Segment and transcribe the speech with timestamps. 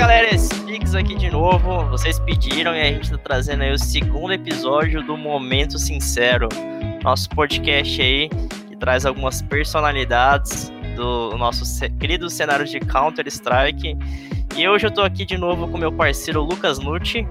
[0.00, 1.84] galera, Spix aqui de novo.
[1.90, 6.48] Vocês pediram e a gente tá trazendo aí o segundo episódio do Momento Sincero.
[7.04, 8.30] Nosso podcast aí
[8.66, 11.64] que traz algumas personalidades do nosso
[11.98, 13.94] querido cenário de Counter-Strike.
[14.56, 17.28] E hoje eu tô aqui de novo com meu parceiro Lucas Nucci.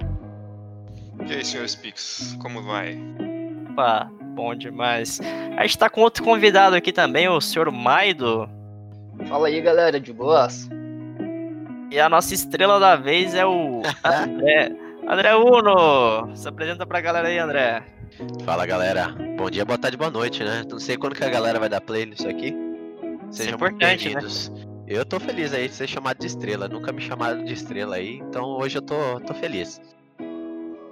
[1.27, 2.99] E aí, senhor Spix, como vai?
[3.71, 5.19] Opa, bom demais.
[5.57, 8.47] A gente tá com outro convidado aqui também, o senhor Maido.
[9.27, 10.69] Fala aí, galera, de boas?
[11.91, 14.71] E a nossa estrela da vez é o André.
[15.07, 16.35] André Uno!
[16.35, 17.83] Se apresenta pra galera aí, André.
[18.45, 19.15] Fala, galera.
[19.35, 20.63] Bom dia, boa tarde, boa noite, né?
[20.69, 22.53] Não sei quando que a galera vai dar play nisso aqui.
[23.31, 23.77] Sejam é né?
[23.77, 24.49] bem-vindos.
[24.49, 24.65] Né?
[24.87, 26.67] Eu tô feliz aí de ser chamado de estrela.
[26.67, 29.81] Nunca me chamaram de estrela aí, então hoje eu tô, tô feliz.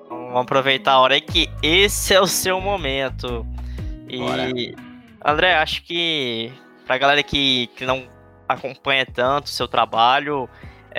[0.07, 3.45] Vamos aproveitar a hora aí que esse é o seu momento.
[4.09, 4.49] E, Bora.
[5.23, 6.51] André, acho que
[6.87, 8.07] pra galera que, que não
[8.47, 10.49] acompanha tanto o seu trabalho,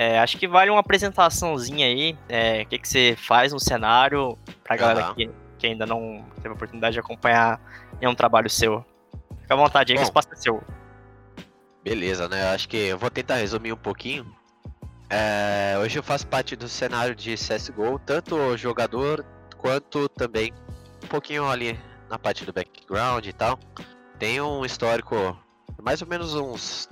[0.01, 2.17] é, acho que vale uma apresentaçãozinha aí.
[2.29, 5.15] É, o que, que você faz no cenário pra galera uhum.
[5.15, 7.59] que, que ainda não teve a oportunidade de acompanhar
[7.99, 8.85] nenhum trabalho seu.
[9.41, 10.63] Fica à vontade aí, que o espaço é seu.
[11.83, 12.49] Beleza, né?
[12.53, 14.25] Acho que eu vou tentar resumir um pouquinho.
[15.09, 19.25] É, hoje eu faço parte do cenário de CSGO, tanto jogador
[19.57, 20.53] quanto também
[21.03, 21.77] um pouquinho ali
[22.09, 23.59] na parte do background e tal.
[24.17, 25.37] Tenho um histórico,
[25.83, 26.87] mais ou menos uns.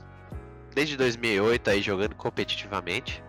[0.77, 3.23] Desde 2008 aí jogando competitivamente.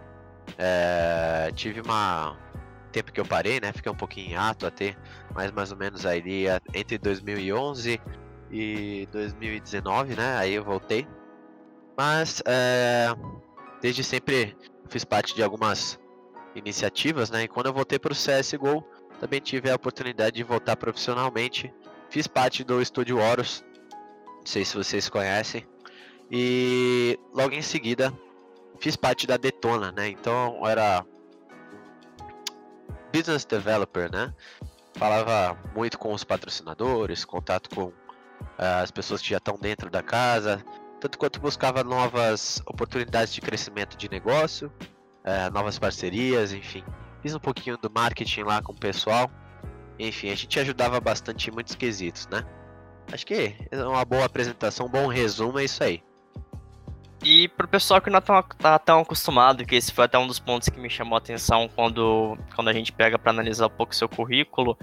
[0.59, 2.37] É, tive uma.
[2.93, 3.73] tempo que eu parei, né?
[3.73, 4.95] Fiquei um pouquinho ato até,
[5.35, 7.99] mais mais ou menos aí entre 2011
[8.51, 10.37] e 2019, né?
[10.37, 11.09] Aí eu voltei.
[11.97, 13.09] Mas é,
[13.81, 14.55] desde sempre
[14.91, 15.99] fiz parte de algumas
[16.55, 17.45] iniciativas, né?
[17.45, 18.85] E quando eu voltei para o CSGO,
[19.21, 21.73] também tive a oportunidade de voltar profissionalmente.
[22.11, 23.65] Fiz parte do Estúdio Horus,
[24.37, 25.67] não sei se vocês conhecem.
[26.31, 28.13] E logo em seguida
[28.79, 30.09] fiz parte da Detona, né?
[30.09, 31.05] Então era
[33.13, 34.35] business developer, né?
[34.95, 37.93] Falava muito com os patrocinadores, contato com uh,
[38.83, 40.63] as pessoas que já estão dentro da casa,
[41.01, 44.73] tanto quanto buscava novas oportunidades de crescimento de negócio,
[45.25, 46.85] é, novas parcerias, enfim.
[47.23, 49.31] Fiz um pouquinho do marketing lá com o pessoal.
[49.99, 52.45] Enfim, a gente ajudava bastante em muitos quesitos, né?
[53.13, 56.03] Acho que é uma boa apresentação, um bom resumo, é isso aí.
[57.23, 60.39] E pro pessoal que não tá, tá tão acostumado, que esse foi até um dos
[60.39, 63.93] pontos que me chamou a atenção quando, quando a gente pega para analisar um pouco
[63.93, 64.79] o seu currículo,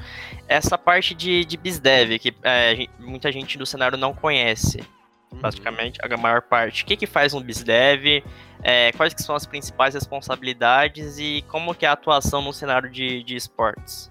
[0.47, 4.83] essa parte de, de BizDev, que é, muita gente do cenário não conhece.
[5.31, 5.39] Uhum.
[5.41, 6.83] praticamente a maior parte.
[6.83, 8.23] O que, que faz um BizDev?
[8.63, 12.89] É, quais que são as principais responsabilidades e como que é a atuação no cenário
[12.89, 14.09] de, de esportes?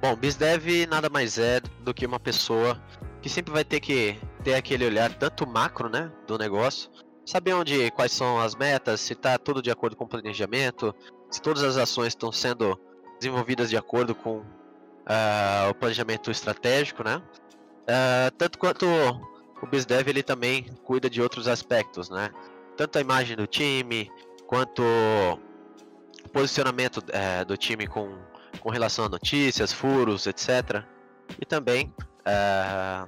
[0.00, 2.80] Bom, BizDev nada mais é do que uma pessoa
[3.20, 6.90] que sempre vai ter que ter aquele olhar tanto macro, né, do negócio,
[7.26, 10.94] saber onde, quais são as metas, se está tudo de acordo com o planejamento,
[11.28, 12.78] se todas as ações estão sendo
[13.18, 17.20] desenvolvidas de acordo com uh, o planejamento estratégico, né?
[17.82, 18.86] Uh, tanto quanto
[19.60, 22.30] o BizDev ele também cuida de outros aspectos, né?
[22.76, 24.10] Tanto a imagem do time,
[24.46, 28.16] quanto o posicionamento é, do time com,
[28.60, 30.84] com relação a notícias, furos, etc.
[31.40, 31.92] E também
[32.24, 33.06] é,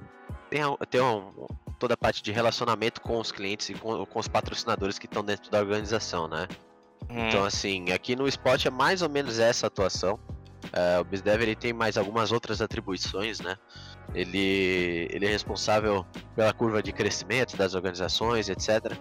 [0.49, 1.31] tem, tem um,
[1.79, 5.23] toda a parte de relacionamento com os clientes e com, com os patrocinadores que estão
[5.23, 6.47] dentro da organização, né?
[7.09, 7.27] Hum.
[7.27, 10.19] Então, assim, aqui no esporte é mais ou menos essa atuação.
[10.73, 13.57] É, o BizDev ele tem mais algumas outras atribuições, né?
[14.13, 18.93] Ele, ele é responsável pela curva de crescimento das organizações, etc.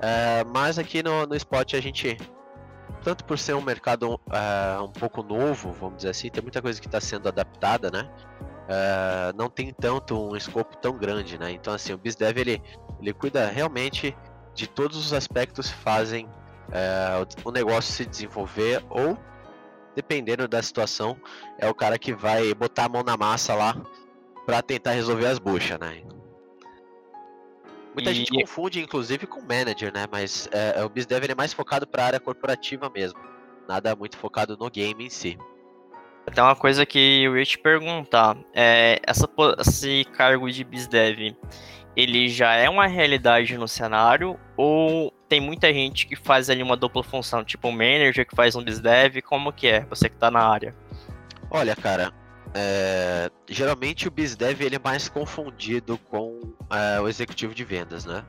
[0.00, 2.16] É, mas aqui no, no esporte a gente,
[3.02, 6.80] tanto por ser um mercado é, um pouco novo, vamos dizer assim, tem muita coisa
[6.80, 8.10] que está sendo adaptada, né?
[8.74, 11.52] É, não tem tanto um escopo tão grande, né?
[11.52, 12.62] Então assim, o BizDev ele,
[12.98, 14.16] ele cuida realmente
[14.54, 16.26] de todos os aspectos que fazem
[16.70, 19.18] é, o, negócio se desenvolver ou
[19.94, 21.18] dependendo da situação,
[21.58, 23.76] é o cara que vai botar a mão na massa lá
[24.46, 26.02] para tentar resolver as buchas, né?
[27.94, 28.14] Muita e...
[28.14, 30.06] gente confunde, inclusive, com manager, né?
[30.10, 33.20] Mas é o BizDev é mais focado para a área corporativa mesmo.
[33.68, 35.38] Nada muito focado no game em si.
[36.26, 38.36] Até uma coisa que eu ia te perguntar.
[38.54, 39.28] É, essa,
[39.58, 41.36] esse cargo de BizDev,
[41.96, 44.38] ele já é uma realidade no cenário?
[44.56, 47.44] Ou tem muita gente que faz ali uma dupla função?
[47.44, 49.20] Tipo um manager que faz um BizDev?
[49.22, 49.80] Como que é?
[49.86, 50.74] Você que tá na área.
[51.50, 52.12] Olha, cara,
[52.54, 56.40] é, geralmente o BizDev ele é mais confundido com
[56.70, 58.24] é, o executivo de vendas, né?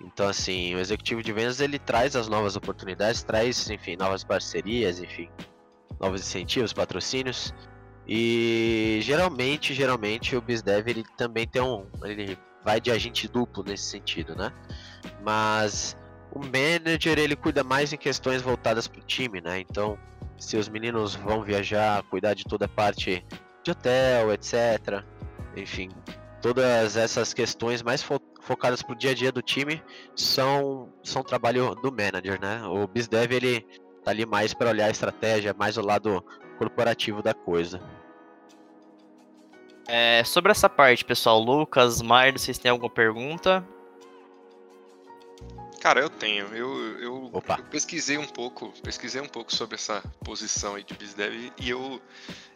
[0.00, 5.00] Então, assim, o executivo de vendas ele traz as novas oportunidades, traz, enfim, novas parcerias,
[5.00, 5.28] enfim,
[6.02, 7.54] novos incentivos, patrocínios.
[8.06, 13.84] E geralmente, geralmente o BizDev ele também tem um, ele vai de agente duplo nesse
[13.84, 14.52] sentido, né?
[15.22, 15.96] Mas
[16.32, 19.60] o manager ele cuida mais em questões voltadas para o time, né?
[19.60, 19.96] Então,
[20.36, 23.24] se os meninos vão viajar, cuidar de toda a parte
[23.62, 25.04] de hotel, etc.
[25.56, 25.90] Enfim,
[26.40, 29.80] todas essas questões mais fo focadas para o dia a dia do time
[30.16, 32.60] são, são trabalho do manager, né?
[32.64, 33.64] O BizDev ele
[34.04, 36.24] tá ali mais para olhar a estratégia, mais o lado
[36.58, 37.80] corporativo da coisa.
[39.86, 43.66] É, sobre essa parte, pessoal, Lucas, Mair, vocês têm alguma pergunta?
[45.80, 46.46] Cara, eu tenho.
[46.54, 51.52] Eu, eu, eu pesquisei um pouco, pesquisei um pouco sobre essa posição aí de BizDev
[51.58, 52.00] e eu,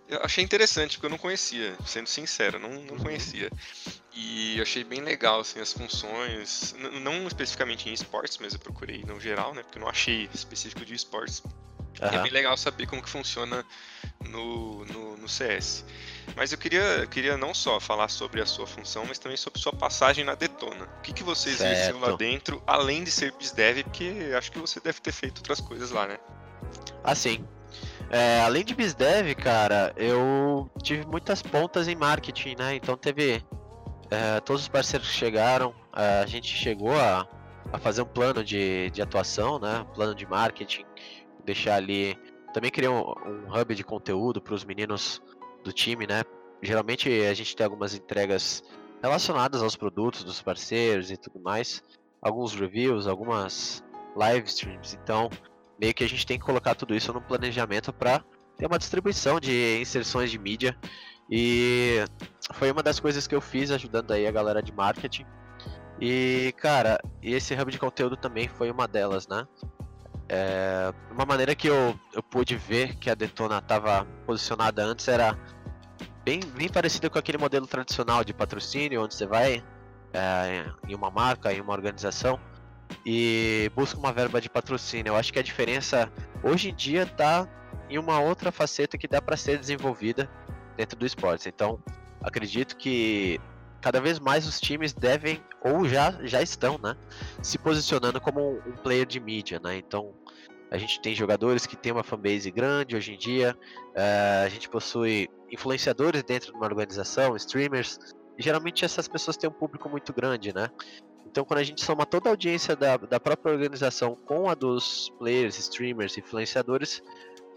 [0.08, 3.50] eu achei interessante, porque eu não conhecia, sendo sincero, não, não conhecia.
[4.14, 9.20] E achei bem legal, assim, as funções, não especificamente em esportes, mas eu procurei no
[9.20, 11.42] geral, né, porque eu não achei específico de esportes.
[12.00, 13.64] E é bem legal saber como que funciona
[14.28, 15.84] no, no, no CS.
[16.36, 19.60] Mas eu queria, eu queria não só falar sobre a sua função, mas também sobre
[19.60, 20.84] sua passagem na Detona.
[20.98, 24.78] O que, que você exerceu lá dentro, além de ser BizDev, porque acho que você
[24.78, 26.18] deve ter feito outras coisas lá, né?
[27.02, 27.46] Assim,
[28.10, 32.74] é, além de BizDev, cara, eu tive muitas pontas em marketing, né?
[32.74, 33.42] Então teve
[34.10, 37.26] é, todos os parceiros que chegaram, é, a gente chegou a,
[37.72, 39.80] a fazer um plano de, de atuação, né?
[39.80, 40.84] Um plano de marketing,
[41.44, 42.16] deixar ali.
[42.54, 45.20] Também criar um, um hub de conteúdo para os meninos
[45.64, 46.22] do time, né?
[46.62, 48.62] Geralmente a gente tem algumas entregas
[49.02, 51.82] relacionadas aos produtos dos parceiros e tudo mais,
[52.22, 53.84] alguns reviews, algumas
[54.16, 55.28] live streams, então
[55.80, 58.22] meio que a gente tem que colocar tudo isso no planejamento para
[58.56, 60.76] ter uma distribuição de inserções de mídia
[61.30, 62.04] e
[62.54, 65.26] foi uma das coisas que eu fiz ajudando aí a galera de marketing.
[66.00, 69.46] E cara, esse hub de conteúdo também foi uma delas, né?
[70.28, 75.38] É, uma maneira que eu, eu pude ver que a Detona estava posicionada antes era
[76.24, 79.64] bem, bem parecida com aquele modelo tradicional de patrocínio, onde você vai
[80.12, 82.40] é, em uma marca, em uma organização
[83.04, 85.10] e busca uma verba de patrocínio.
[85.10, 86.10] Eu acho que a diferença
[86.42, 87.48] hoje em dia está
[87.88, 90.28] em uma outra faceta que dá para ser desenvolvida
[90.76, 91.48] dentro do esporte.
[91.48, 91.80] Então,
[92.20, 93.40] acredito que
[93.80, 96.96] cada vez mais os times devem ou já já estão, né,
[97.42, 99.76] se posicionando como um, player de mídia, né?
[99.76, 100.12] Então,
[100.70, 103.56] a gente tem jogadores que têm uma fanbase grande hoje em dia,
[103.94, 107.98] eh, a gente possui influenciadores dentro de uma organização, streamers,
[108.36, 110.68] e geralmente essas pessoas têm um público muito grande, né?
[111.36, 115.12] Então, quando a gente soma toda a audiência da, da própria organização com a dos
[115.18, 117.02] players, streamers, influenciadores,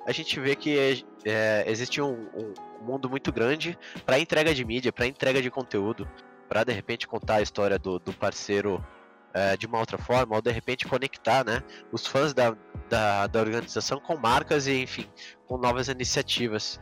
[0.06, 4.92] a gente vê que é, existe um, um mundo muito grande para entrega de mídia,
[4.92, 6.06] para entrega de conteúdo,
[6.50, 8.86] para de repente contar a história do, do parceiro
[9.34, 12.58] é, de uma outra forma, ou de repente conectar né, os fãs da,
[12.90, 15.08] da, da organização com marcas e, enfim,
[15.50, 16.80] com novas iniciativas.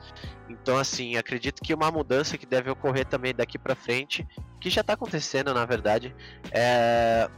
[0.49, 4.27] Então, assim, acredito que uma mudança que deve ocorrer também daqui para frente,
[4.59, 6.13] que já está acontecendo, na verdade,
[6.51, 7.29] é,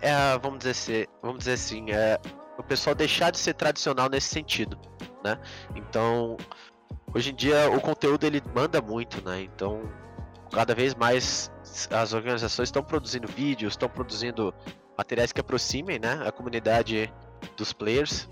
[0.00, 2.20] é vamos dizer, assim, vamos dizer assim, é
[2.58, 4.76] o pessoal deixar de ser tradicional nesse sentido,
[5.24, 5.38] né?
[5.76, 6.36] Então,
[7.14, 9.40] hoje em dia o conteúdo ele manda muito, né?
[9.42, 9.82] Então,
[10.50, 11.50] cada vez mais
[11.90, 14.52] as organizações estão produzindo vídeos, estão produzindo
[14.98, 17.12] materiais que aproximem, né, a comunidade
[17.56, 18.28] dos players.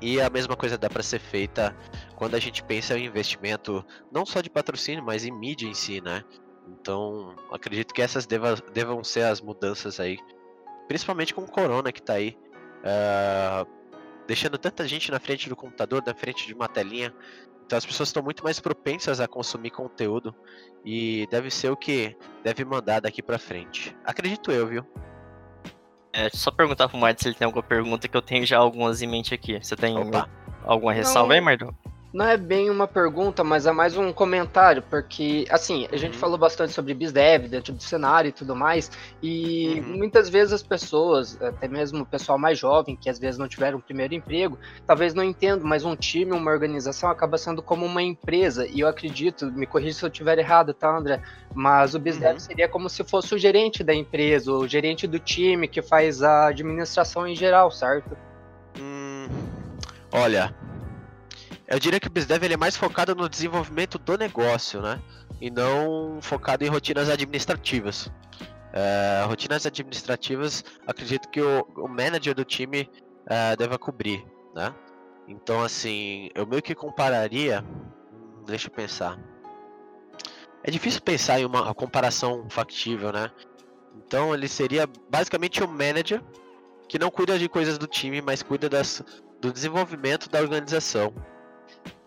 [0.00, 1.74] E a mesma coisa dá para ser feita
[2.16, 6.00] quando a gente pensa em investimento não só de patrocínio, mas em mídia em si,
[6.00, 6.22] né?
[6.68, 10.18] Então, acredito que essas deva, devam ser as mudanças aí,
[10.88, 12.36] principalmente com o Corona que tá aí,
[12.82, 13.66] uh,
[14.26, 17.14] deixando tanta gente na frente do computador, na frente de uma telinha.
[17.64, 20.34] Então as pessoas estão muito mais propensas a consumir conteúdo
[20.84, 23.96] e deve ser o que deve mandar daqui para frente.
[24.04, 24.86] Acredito eu, viu?
[26.16, 29.02] É, só perguntar pro Martin se ele tem alguma pergunta, que eu tenho já algumas
[29.02, 29.62] em mente aqui.
[29.62, 30.26] Você tem Opa.
[30.64, 31.34] alguma ressalva Não.
[31.34, 31.76] aí, Mardo?
[32.16, 36.18] Não é bem uma pergunta, mas é mais um comentário, porque, assim, a gente Uhum.
[36.18, 38.90] falou bastante sobre BizDev dentro do cenário e tudo mais,
[39.22, 39.98] e Uhum.
[39.98, 43.76] muitas vezes as pessoas, até mesmo o pessoal mais jovem, que às vezes não tiveram
[43.76, 48.02] um primeiro emprego, talvez não entendam, mas um time, uma organização acaba sendo como uma
[48.02, 51.20] empresa, e eu acredito, me corrija se eu estiver errado, tá, André?
[51.52, 52.40] Mas o BizDev Uhum.
[52.40, 56.46] seria como se fosse o gerente da empresa, o gerente do time que faz a
[56.46, 58.16] administração em geral, certo?
[58.78, 59.28] Hum,
[60.12, 60.50] olha,
[61.68, 65.00] eu diria que o BizDev ele é mais focado no desenvolvimento do negócio, né?
[65.40, 68.10] E não focado em rotinas administrativas.
[68.72, 72.90] É, rotinas administrativas, acredito que o, o manager do time
[73.26, 74.74] é, deva cobrir, né?
[75.26, 77.64] Então, assim, eu meio que compararia.
[78.46, 79.18] Deixa eu pensar.
[80.62, 83.30] É difícil pensar em uma comparação factível, né?
[83.96, 86.22] Então, ele seria basicamente o manager
[86.88, 89.02] que não cuida de coisas do time, mas cuida das,
[89.40, 91.12] do desenvolvimento da organização.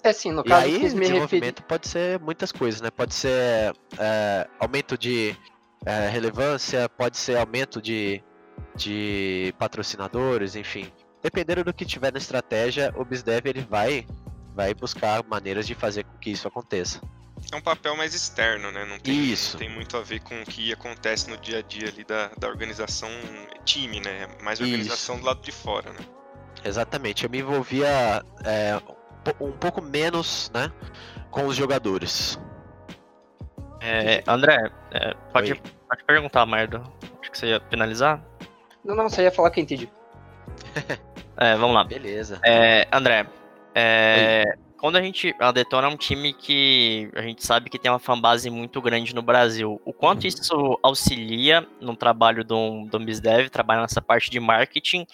[0.03, 2.89] É assim, no E caso, eu aí, desenvolvimento pode ser muitas coisas, né?
[2.89, 5.36] Pode ser é, aumento de
[5.86, 8.24] é, relevância, pode ser aumento de
[8.75, 10.91] de patrocinadores, enfim.
[11.22, 14.08] Dependendo do que tiver na estratégia, o BizDev ele vai,
[14.56, 17.01] vai buscar maneiras de fazer com que isso aconteça.
[17.51, 18.86] É um papel mais externo, né?
[18.86, 19.53] Não tem, Isso.
[19.53, 22.29] não tem muito a ver com o que acontece no dia a dia ali da,
[22.38, 23.10] da organização
[23.65, 24.27] time, né?
[24.39, 25.24] É mais organização Isso.
[25.24, 26.00] do lado de fora, né?
[26.63, 28.79] Exatamente, eu me envolvia é,
[29.40, 30.72] um po- pouco menos, né,
[31.32, 32.40] com os jogadores.
[33.82, 35.62] É, André, é, pode, Oi.
[35.88, 36.84] pode perguntar, Merda.
[37.22, 38.22] Acho que você ia finalizar.
[38.84, 39.90] Não, não, você ia falar que eu entendi.
[41.42, 41.86] É, vamos lá.
[41.86, 42.38] Beleza.
[42.44, 43.26] É, André,
[43.74, 45.34] é, quando a gente.
[45.40, 49.16] A Detona é um time que a gente sabe que tem uma fanbase muito grande
[49.16, 49.82] no Brasil.
[49.86, 55.08] O quanto isso auxilia no trabalho do, do BizDev, trabalhar nessa parte de marketing?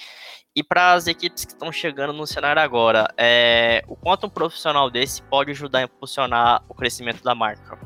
[0.56, 4.90] E para as equipes que estão chegando no cenário agora, é, o quanto um profissional
[4.90, 7.78] desse pode ajudar a impulsionar o crescimento da marca?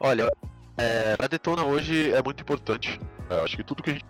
[0.00, 0.28] Olha,
[0.76, 2.98] é, a Detona hoje é muito importante.
[3.30, 4.04] É, acho que tudo que a gente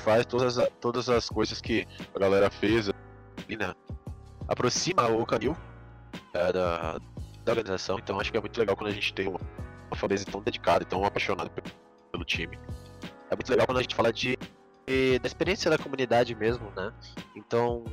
[0.00, 3.74] faz, todas, as- todas as coisas que a galera fez né,
[4.48, 5.56] aproxima o canil
[6.32, 6.98] é, da,
[7.44, 7.96] da organização.
[8.00, 10.86] Então acho que é muito legal quando a gente tem uma, uma tão dedicada e
[10.86, 11.62] tão apaixonada pe-
[12.10, 12.58] pelo time.
[13.30, 14.36] É muito legal quando a gente fala de,
[14.86, 16.92] de- da experiência da comunidade mesmo, né?
[17.36, 17.84] Então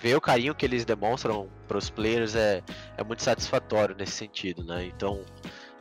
[0.00, 2.62] ver o carinho que eles demonstram para os players é,
[2.96, 4.86] é muito satisfatório nesse sentido, né?
[4.86, 5.22] Então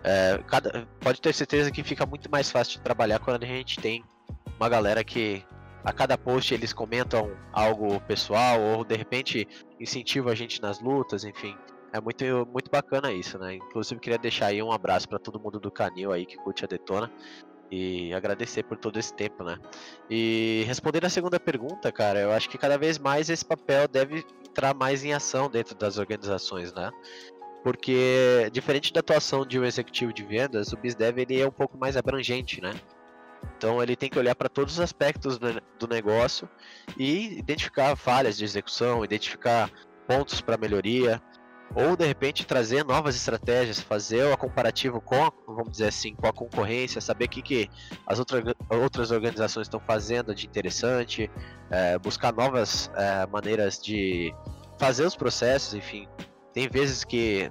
[0.03, 3.79] é, cada- pode ter certeza que fica muito mais fácil de trabalhar quando a gente
[3.79, 4.03] tem
[4.59, 5.45] uma galera que
[5.83, 9.47] a cada post eles comentam algo pessoal ou de repente
[9.79, 11.55] incentivam a gente nas lutas, enfim.
[11.93, 13.55] É muito, muito bacana isso, né?
[13.55, 16.67] Inclusive queria deixar aí um abraço para todo mundo do canil aí que curte a
[16.67, 17.11] Detona
[17.71, 19.57] e agradecer por todo esse tempo, né?
[20.09, 24.25] E respondendo a segunda pergunta, cara, eu acho que cada vez mais esse papel deve
[24.47, 26.91] entrar mais em ação dentro das organizações, né?
[27.63, 31.77] porque diferente da atuação de um executivo de vendas, o BizDev ele é um pouco
[31.77, 32.73] mais abrangente, né?
[33.57, 36.49] Então ele tem que olhar para todos os aspectos do do negócio
[36.97, 39.71] e identificar falhas de execução, identificar
[40.07, 41.21] pontos para melhoria,
[41.73, 46.33] ou de repente trazer novas estratégias, fazer o comparativo com, vamos dizer assim, com a
[46.33, 47.69] concorrência, saber o que, que
[48.05, 51.31] as outra, outras organizações estão fazendo de interessante,
[51.69, 54.33] eh, buscar novas eh, maneiras de
[54.77, 56.07] fazer os processos, enfim,
[56.53, 57.49] tem vezes que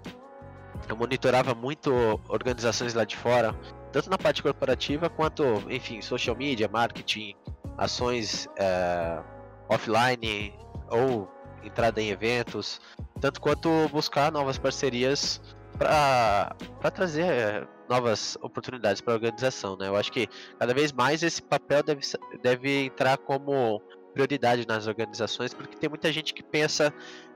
[0.88, 1.92] eu monitorava muito
[2.28, 3.54] organizações lá de fora,
[3.92, 7.34] tanto na parte corporativa quanto, enfim, social media, marketing,
[7.78, 9.22] ações eh,
[9.68, 10.52] offline
[10.90, 11.28] ou
[11.64, 12.80] entrada em eventos,
[13.20, 15.40] tanto quanto buscar novas parcerias
[15.78, 16.54] para
[16.92, 19.88] trazer eh, novas oportunidades para a organização, né?
[19.88, 22.02] Eu acho que cada vez mais esse papel deve,
[22.42, 23.80] deve entrar como
[24.12, 26.92] prioridade nas organizações, porque tem muita gente que pensa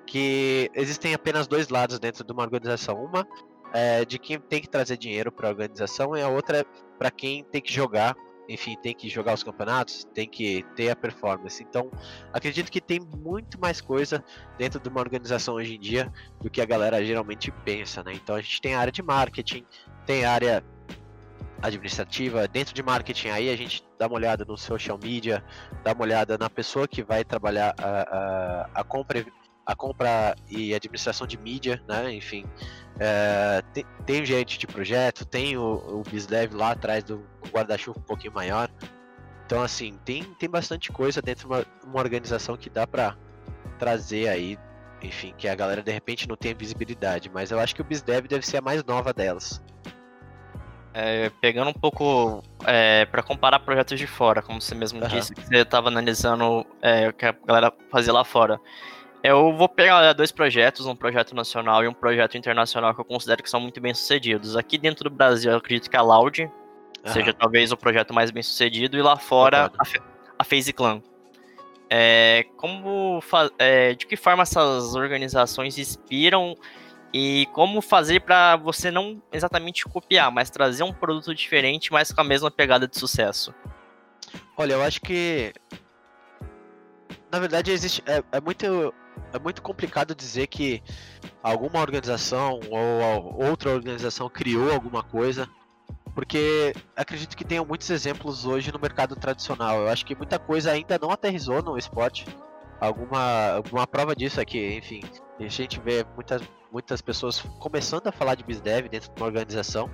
[0.07, 3.03] que existem apenas dois lados dentro de uma organização.
[3.03, 3.27] Uma
[3.73, 6.65] é de quem tem que trazer dinheiro para a organização e a outra é
[6.99, 8.15] para quem tem que jogar,
[8.49, 11.63] enfim, tem que jogar os campeonatos, tem que ter a performance.
[11.63, 11.91] Então,
[12.33, 14.25] acredito que tem muito mais coisa
[14.59, 18.13] dentro de uma organização hoje em dia do que a galera geralmente pensa, né?
[18.15, 19.65] Então, a gente tem a área de marketing,
[20.07, 20.65] tem a área
[21.63, 25.43] administrativa, dentro de marketing aí a gente dá uma olhada no social media,
[25.83, 29.25] dá uma olhada na pessoa que vai trabalhar a, a, a compra
[29.67, 32.13] a compra e administração de mídia, né?
[32.13, 32.45] Enfim,
[32.99, 37.99] é, tem, tem o gerente de projeto, tem o, o BizDev lá atrás do guarda-chuva
[37.99, 38.69] um pouquinho maior.
[39.47, 43.17] Então, assim, tem, tem bastante coisa dentro de uma, uma organização que dá para
[43.79, 44.59] trazer aí,
[45.03, 48.27] enfim, que a galera de repente não tem visibilidade, mas eu acho que o BizDev
[48.27, 49.63] deve ser a mais nova delas.
[50.97, 55.09] É, pegando um pouco é, para comparar projetos de fora, como você mesmo Aham.
[55.09, 58.61] disse, que você estava analisando é, o que a galera fazia lá fora.
[59.25, 63.43] Eu vou pegar dois projetos, um projeto nacional e um projeto internacional que eu considero
[63.43, 64.55] que são muito bem sucedidos.
[64.55, 66.51] Aqui dentro do Brasil, eu acredito que a Loud
[67.07, 71.03] seja talvez o projeto mais bem sucedido, e lá fora a, a Clan.
[71.89, 73.19] É, como
[73.59, 76.55] é, de que forma essas organizações inspiram
[77.11, 82.21] e como fazer para você não exatamente copiar, mas trazer um produto diferente, mas com
[82.21, 83.55] a mesma pegada de sucesso?
[84.55, 85.55] Olha, eu acho que
[87.33, 88.93] na verdade existe é, é muito
[89.33, 90.83] é muito complicado dizer que
[91.43, 95.49] alguma organização ou outra organização criou alguma coisa,
[96.15, 99.81] porque acredito que tenham muitos exemplos hoje no mercado tradicional.
[99.81, 102.25] Eu acho que muita coisa ainda não aterrizou no esporte.
[102.81, 105.01] Alguma alguma prova disso é que, enfim,
[105.41, 109.89] a gente vê muitas muitas pessoas começando a falar de BizDev dentro de uma organização.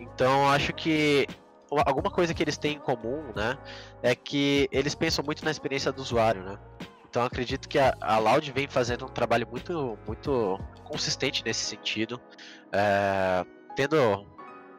[0.00, 1.26] Então, acho que
[1.70, 3.56] uma- alguma coisa que eles têm em comum, né,
[4.02, 6.58] é que eles pensam muito na experiência do usuário, né?
[7.10, 12.20] Então acredito que a, a Loud vem fazendo um trabalho muito, muito consistente nesse sentido,
[12.72, 14.24] é, tendo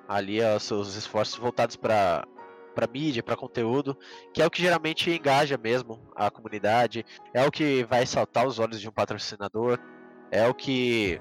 [0.07, 2.25] ali os seus esforços voltados para
[2.73, 3.97] para mídia, para conteúdo,
[4.33, 8.59] que é o que geralmente engaja mesmo a comunidade, é o que vai saltar os
[8.59, 9.77] olhos de um patrocinador,
[10.31, 11.19] é o que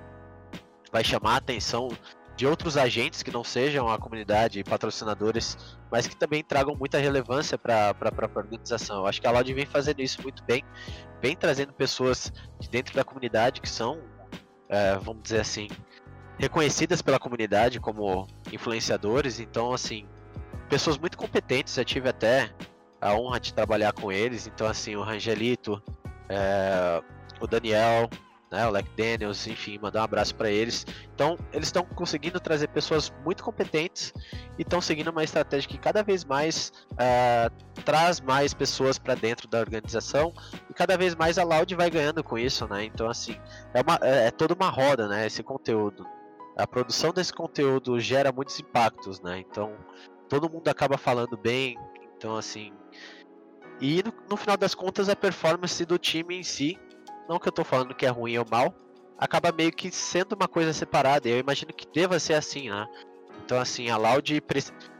[0.93, 1.89] vai chamar a atenção
[2.41, 5.59] de outros agentes que não sejam a comunidade, patrocinadores,
[5.93, 9.01] mas que também tragam muita relevância para a própria organização.
[9.01, 10.65] Eu acho que a Loud vem fazendo isso muito bem,
[11.21, 14.01] vem trazendo pessoas de dentro da comunidade que são,
[14.71, 15.69] é, vamos dizer assim,
[16.39, 19.39] reconhecidas pela comunidade como influenciadores.
[19.39, 20.09] Então, assim,
[20.67, 21.75] pessoas muito competentes.
[21.75, 22.51] Já tive até
[23.03, 24.47] a honra de trabalhar com eles.
[24.47, 25.83] Então, assim, o Rangelito,
[26.27, 27.03] é,
[27.39, 28.09] o Daniel,
[28.51, 30.85] né, o Leck Daniels, enfim, mandar um abraço para eles.
[31.15, 34.13] Então, eles estão conseguindo trazer pessoas muito competentes
[34.59, 39.47] e estão seguindo uma estratégia que cada vez mais uh, traz mais pessoas para dentro
[39.47, 40.33] da organização
[40.69, 42.85] e cada vez mais a Loud vai ganhando com isso, né?
[42.85, 43.37] Então, assim,
[43.73, 45.27] é, uma, é, é toda uma roda, né?
[45.27, 46.05] Esse conteúdo.
[46.57, 49.39] A produção desse conteúdo gera muitos impactos, né?
[49.39, 49.77] Então,
[50.29, 51.79] todo mundo acaba falando bem.
[52.17, 52.73] Então, assim.
[53.81, 56.77] E no, no final das contas, a performance do time em si
[57.31, 58.75] não que eu tô falando que é ruim ou mal,
[59.17, 61.29] acaba meio que sendo uma coisa separada.
[61.29, 62.89] Eu imagino que deva ser assim, né?
[63.45, 64.43] Então, assim, a Loud,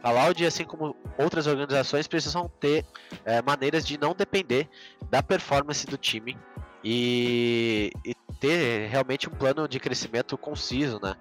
[0.01, 2.87] a Loud, assim como outras organizações, precisam ter
[3.25, 4.69] é, maneiras de não depender
[5.11, 6.39] da performance do time
[6.85, 11.17] e, e ter realmente um plano de crescimento conciso, né?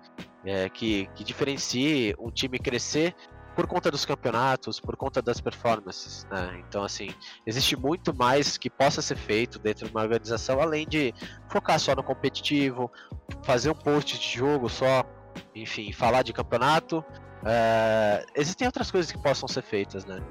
[0.46, 3.16] É, que, que diferencie um time crescer
[3.60, 6.64] por conta dos campeonatos, por conta das performances, né?
[6.66, 7.10] Então, assim,
[7.46, 11.14] existe muito mais que possa ser feito dentro de uma organização, além de
[11.50, 12.90] focar só no competitivo,
[13.44, 15.04] fazer um post de jogo só,
[15.54, 17.04] enfim, falar de campeonato.
[17.44, 18.26] É...
[18.34, 20.22] Existem outras coisas que possam ser feitas, né?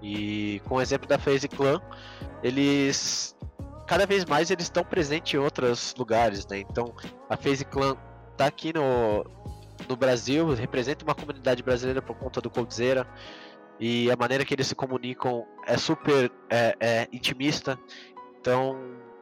[0.00, 1.82] E com o exemplo da FaZe Clan,
[2.40, 3.36] eles
[3.88, 6.60] cada vez mais eles estão presentes em outros lugares, né?
[6.60, 6.94] Então,
[7.28, 7.96] a FaZe Clan
[8.36, 9.26] tá aqui no,
[9.88, 13.06] no Brasil, representa uma comunidade brasileira por conta do Coldzera.
[13.78, 17.78] E a maneira que eles se comunicam é super é, é, intimista.
[18.40, 18.78] Então,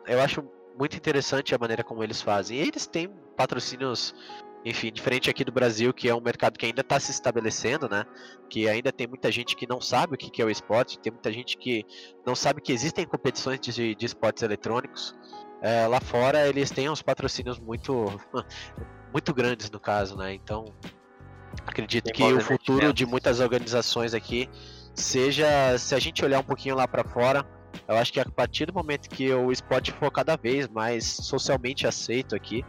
[0.07, 0.45] eu acho
[0.79, 2.59] muito interessante a maneira como eles fazem.
[2.59, 4.15] E eles têm patrocínios,
[4.65, 8.05] enfim, diferente aqui do Brasil, que é um mercado que ainda está se estabelecendo, né?
[8.49, 11.33] Que ainda tem muita gente que não sabe o que é o esporte, tem muita
[11.33, 11.85] gente que
[12.25, 15.15] não sabe que existem competições de, de esportes eletrônicos.
[15.61, 18.21] É, lá fora eles têm uns patrocínios muito
[19.15, 20.35] muito grandes no caso, né?
[20.35, 20.65] Então,
[21.65, 24.51] acredito que o futuro de muitas organizações aqui
[24.93, 27.47] seja, se a gente olhar um pouquinho lá para fora,
[27.87, 31.87] eu acho que a partir do momento que o esporte for cada vez mais socialmente
[31.87, 32.65] aceito aqui,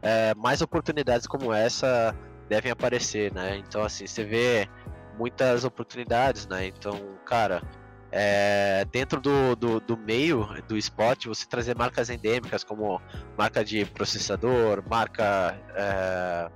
[0.00, 2.16] é, mais oportunidades como essa
[2.48, 3.58] devem aparecer, né?
[3.58, 4.68] Então, assim, você vê
[5.18, 6.66] muitas oportunidades, né?
[6.66, 7.62] Então, cara,
[8.14, 13.00] é, dentro do, do, do, meio do esporte, você trazer marcas endêmicas como
[13.38, 16.50] marca de processador, marca é,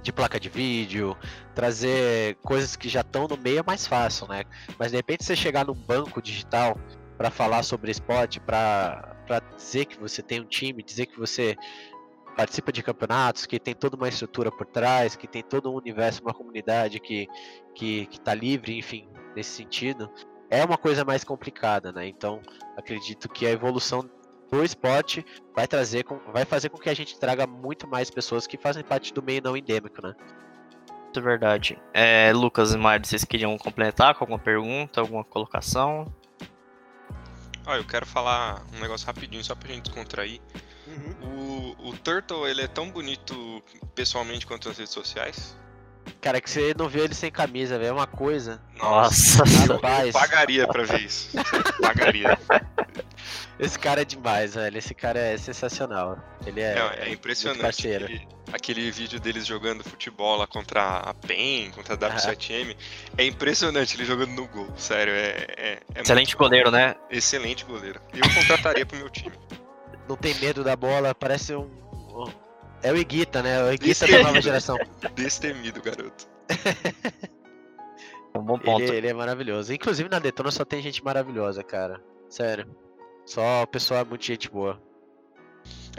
[0.00, 1.16] de placa de vídeo,
[1.56, 4.44] trazer coisas que já estão no meio é mais fácil, né?
[4.78, 6.78] Mas de repente você chegar num banco digital
[7.18, 9.16] para falar sobre esporte, para
[9.56, 11.56] dizer que você tem um time, dizer que você
[12.36, 16.22] participa de campeonatos, que tem toda uma estrutura por trás, que tem todo um universo,
[16.22, 17.26] uma comunidade que,
[17.74, 20.08] que, que tá livre, enfim, nesse sentido
[20.50, 22.06] é uma coisa mais complicada, né?
[22.06, 22.42] Então,
[22.76, 24.08] acredito que a evolução
[24.50, 28.58] do esporte vai trazer, vai fazer com que a gente traga muito mais pessoas que
[28.58, 30.14] fazem parte do meio não endêmico, né?
[31.16, 31.78] É verdade.
[31.94, 36.12] É, Lucas e Mário, vocês queriam complementar com alguma pergunta, alguma colocação?
[37.66, 40.40] Ah, eu quero falar um negócio rapidinho só pra gente descontrair.
[40.86, 41.76] Uhum.
[41.78, 43.62] O, o Turtle, ele é tão bonito
[43.94, 45.56] pessoalmente quanto nas redes sociais?
[46.20, 47.88] Cara, que você não vê ele sem camisa, velho.
[47.88, 48.60] É uma coisa.
[48.76, 50.14] Nossa, Rapaz.
[50.14, 51.30] Eu pagaria pra ver isso.
[51.80, 52.38] pagaria.
[53.58, 54.78] Esse cara é demais, velho.
[54.78, 56.18] Esse cara é sensacional.
[56.46, 57.88] Ele é, é, é impressionante.
[57.88, 62.76] Aquele, aquele, vídeo deles jogando futebol lá contra a PEN, contra a W7M.
[63.16, 64.68] É impressionante ele jogando no gol.
[64.76, 65.46] Sério, é.
[65.56, 66.96] é, é Excelente goleiro, né?
[67.10, 68.00] Excelente goleiro.
[68.12, 69.36] Eu contrataria pro meu time.
[70.08, 71.80] Não tem medo da bola, parece um
[72.82, 73.62] é o Iguita, né?
[73.62, 74.78] O Iguita da nova geração.
[75.14, 76.28] Destemido, garoto.
[78.34, 78.82] um bom ponto.
[78.82, 79.72] Ele, ele, é maravilhoso.
[79.72, 82.02] Inclusive na Detona só tem gente maravilhosa, cara.
[82.28, 82.66] Sério.
[83.24, 84.80] Só o pessoal é muito gente boa.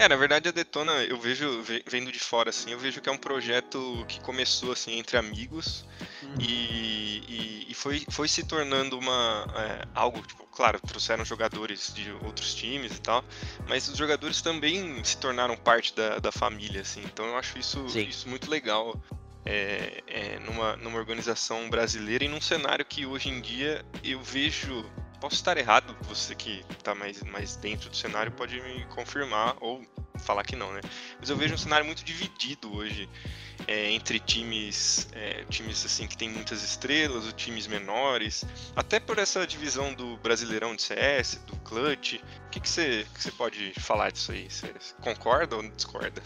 [0.02, 3.12] É, na verdade a Detona, eu vejo, vendo de fora assim, eu vejo que é
[3.12, 5.86] um projeto que começou assim entre amigos
[6.24, 6.42] uhum.
[6.42, 12.12] e, e, e, foi, foi se tornando uma é, algo, tipo, claro, trouxeram jogadores de
[12.26, 13.24] outros times e tal,
[13.70, 17.86] mas os jogadores também se tornaram parte da, da família, assim, então eu acho isso,
[17.96, 19.00] isso muito legal.
[19.46, 24.84] É, é, numa, numa organização brasileira e num cenário que hoje em dia eu vejo
[25.22, 29.80] Posso estar errado, você que está mais, mais dentro do cenário pode me confirmar ou
[30.18, 30.82] falar que não, né?
[31.20, 33.08] Mas eu vejo um cenário muito dividido hoje
[33.68, 38.44] é, entre times, é, times assim que tem muitas estrelas, ou times menores,
[38.76, 42.16] até por essa divisão do Brasileirão de CS, do Clutch.
[42.48, 44.48] O que, você, que você pode falar disso aí?
[45.02, 46.20] Concorda ou discorda?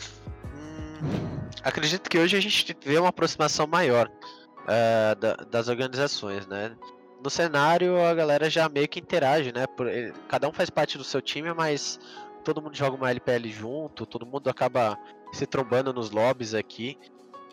[0.56, 6.74] Hum, acredito que hoje a gente vê uma aproximação maior uh, da, das organizações, né?
[7.26, 9.66] No cenário a galera já meio que interage, né?
[9.66, 9.88] Por,
[10.28, 12.00] cada um faz parte do seu time, mas
[12.44, 14.96] todo mundo joga uma LPL junto, todo mundo acaba
[15.34, 17.00] se trombando nos lobbies aqui.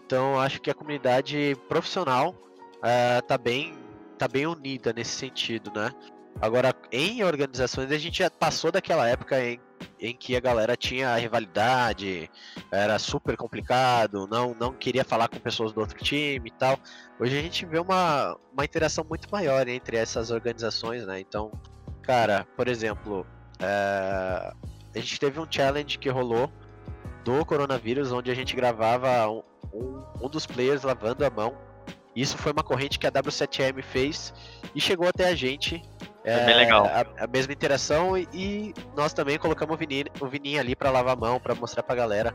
[0.04, 2.34] Então acho que a comunidade profissional
[2.76, 3.74] uh, tá bem
[4.18, 5.90] tá bem unida nesse sentido, né?
[6.38, 9.58] Agora, em organizações, a gente já passou daquela época em,
[10.02, 12.28] em que a galera tinha rivalidade,
[12.72, 16.76] era super complicado, não, não queria falar com pessoas do outro time e tal.
[17.20, 21.20] Hoje a gente vê uma, uma interação muito maior entre essas organizações, né?
[21.20, 21.52] Então,
[22.02, 23.24] cara, por exemplo,
[23.60, 24.52] é,
[24.94, 26.50] a gente teve um challenge que rolou
[27.24, 31.56] do coronavírus, onde a gente gravava um, um, um dos players lavando a mão.
[32.14, 34.34] Isso foi uma corrente que a W7M fez
[34.74, 35.80] e chegou até a gente.
[36.24, 36.86] É, é bem legal.
[36.86, 40.90] A, a, mesma interação e, e nós também colocamos o Vininho, o Vininho ali para
[40.90, 42.34] lavar a mão, para mostrar pra galera.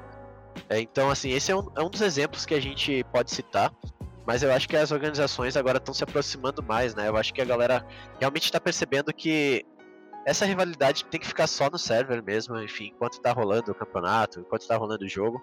[0.70, 3.72] É, então, assim, esse é um, é um dos exemplos que a gente pode citar.
[4.26, 7.08] Mas eu acho que as organizações agora estão se aproximando mais, né?
[7.08, 7.86] Eu acho que a galera
[8.20, 9.66] realmente está percebendo que
[10.26, 14.42] essa rivalidade tem que ficar só no server mesmo, enfim, enquanto tá rolando o campeonato,
[14.42, 15.42] enquanto tá rolando o jogo.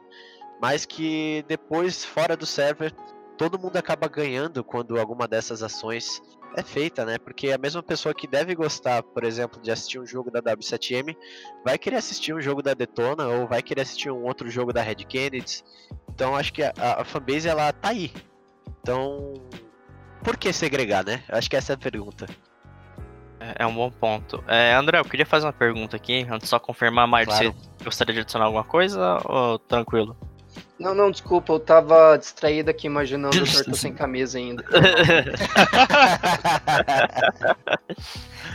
[0.61, 2.93] Mas que depois, fora do server,
[3.39, 6.21] todo mundo acaba ganhando quando alguma dessas ações
[6.57, 7.19] é feita, né?
[7.19, 11.17] Porque a mesma pessoa que deve gostar, por exemplo, de assistir um jogo da W7M,
[11.65, 14.83] vai querer assistir um jogo da Detona ou vai querer assistir um outro jogo da
[14.83, 15.63] Red Kennedy.
[16.09, 18.13] Então acho que a, a fanbase ela tá aí.
[18.81, 19.35] Então,
[20.23, 21.23] por que segregar, né?
[21.29, 22.27] Acho que essa é a pergunta.
[23.41, 24.43] É, é um bom ponto.
[24.47, 27.53] É, André, eu queria fazer uma pergunta aqui, antes só confirmar, Marcos, claro.
[27.53, 30.17] você gostaria de adicionar alguma coisa ou tranquilo?
[30.79, 34.65] Não, não, desculpa, eu tava distraído aqui imaginando o Torto sem camisa ainda.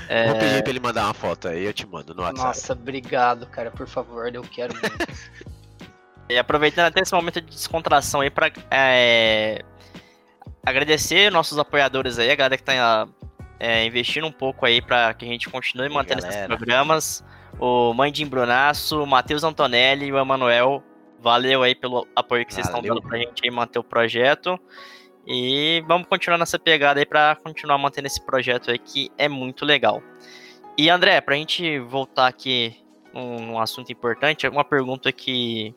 [0.10, 0.28] é...
[0.28, 2.48] Vou pedir pra ele mandar uma foto aí, eu te mando no WhatsApp.
[2.48, 5.08] Nossa, obrigado, cara, por favor, eu quero muito.
[6.30, 9.62] e aproveitando até esse momento de descontração aí pra é...
[10.66, 13.08] agradecer nossos apoiadores aí, a galera que tá
[13.60, 17.24] é, investindo um pouco aí para que a gente continue mantendo esses programas.
[17.60, 20.82] O Mandim Brunasso, o Matheus Antonelli e o Emanuel.
[21.22, 24.60] Valeu aí pelo apoio que vocês estão dando pra gente aí manter o projeto.
[25.28, 29.66] E vamos continuar nessa pegada aí para continuar mantendo esse projeto aí que é muito
[29.66, 30.02] legal.
[30.78, 32.76] E André, pra gente voltar aqui
[33.14, 35.76] num, um assunto importante, uma pergunta que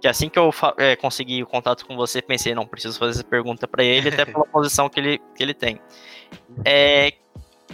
[0.00, 3.24] que assim que eu é, consegui o contato com você, pensei, não, preciso fazer essa
[3.24, 5.80] pergunta para ele, até pela posição que ele, que ele tem.
[6.64, 7.12] É,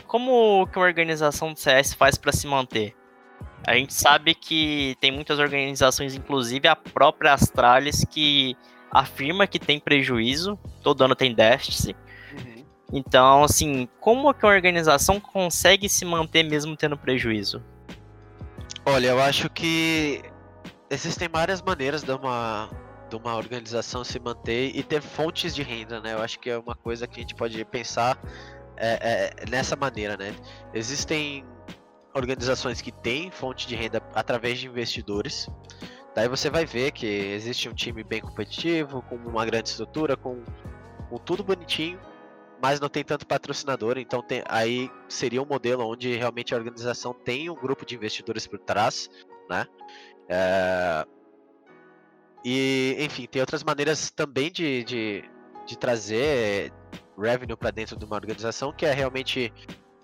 [0.07, 2.95] como que uma organização do CS faz para se manter?
[3.67, 8.57] A gente sabe que tem muitas organizações, inclusive a própria Astralis, que
[8.91, 11.97] afirma que tem prejuízo, todo ano tem déficit.
[12.33, 12.65] Uhum.
[12.93, 17.63] Então, assim, como que uma organização consegue se manter mesmo tendo prejuízo?
[18.85, 20.23] Olha, eu acho que
[20.91, 22.69] existem várias maneiras de uma,
[23.09, 26.15] de uma organização se manter e ter fontes de renda, né?
[26.15, 28.19] Eu acho que é uma coisa que a gente pode pensar
[28.77, 28.99] é,
[29.41, 30.35] é, nessa maneira, né?
[30.75, 31.45] Existem
[32.15, 35.49] organizações que têm fonte de renda através de investidores.
[36.15, 40.43] Daí você vai ver que existe um time bem competitivo, com uma grande estrutura, com,
[41.09, 41.99] com tudo bonitinho,
[42.63, 43.97] mas não tem tanto patrocinador.
[43.97, 48.47] Então tem, aí seria um modelo onde realmente a organização tem um grupo de investidores
[48.47, 49.09] por trás,
[49.49, 49.67] né?
[50.29, 51.07] É...
[52.45, 55.25] E, enfim, tem outras maneiras também de, de,
[55.65, 56.73] de trazer
[57.17, 59.53] revenue para dentro de uma organização, que é realmente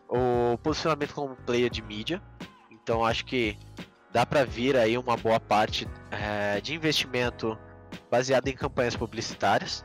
[0.09, 2.23] o posicionamento como player de mídia.
[2.71, 3.59] Então, acho que
[4.13, 7.59] dá para vir aí uma boa parte é, de investimento
[8.11, 9.85] baseado em campanhas publicitárias,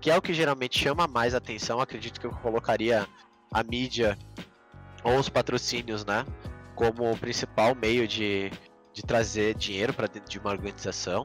[0.00, 1.80] que é o que geralmente chama mais atenção.
[1.80, 3.06] Acredito que eu colocaria
[3.52, 4.18] a mídia
[5.02, 6.24] ou os patrocínios, né,
[6.74, 8.50] como o principal meio de,
[8.92, 11.24] de trazer dinheiro para dentro de uma organização.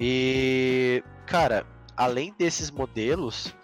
[0.00, 3.54] E, cara, além desses modelos,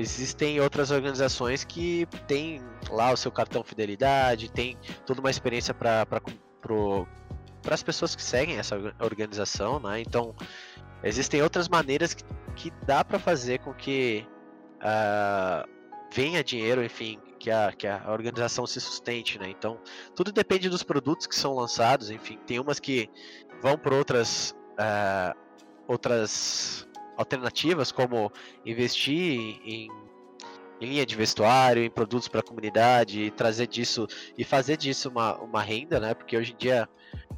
[0.00, 6.06] existem outras organizações que têm lá o seu cartão fidelidade, tem toda uma experiência para
[7.62, 10.00] para as pessoas que seguem essa organização, né?
[10.00, 10.34] Então,
[11.02, 12.24] existem outras maneiras que,
[12.56, 14.26] que dá para fazer com que
[14.76, 15.68] uh,
[16.12, 19.48] venha dinheiro, enfim, que a, que a organização se sustente, né?
[19.50, 19.78] Então,
[20.14, 23.10] tudo depende dos produtos que são lançados, enfim, tem umas que
[23.62, 25.38] vão para outras, uh,
[25.86, 26.88] outras
[27.20, 28.32] alternativas, como
[28.64, 29.88] investir em,
[30.80, 34.06] em linha de vestuário, em produtos para a comunidade, e trazer disso
[34.36, 36.14] e fazer disso uma, uma renda, né?
[36.14, 36.88] Porque hoje em dia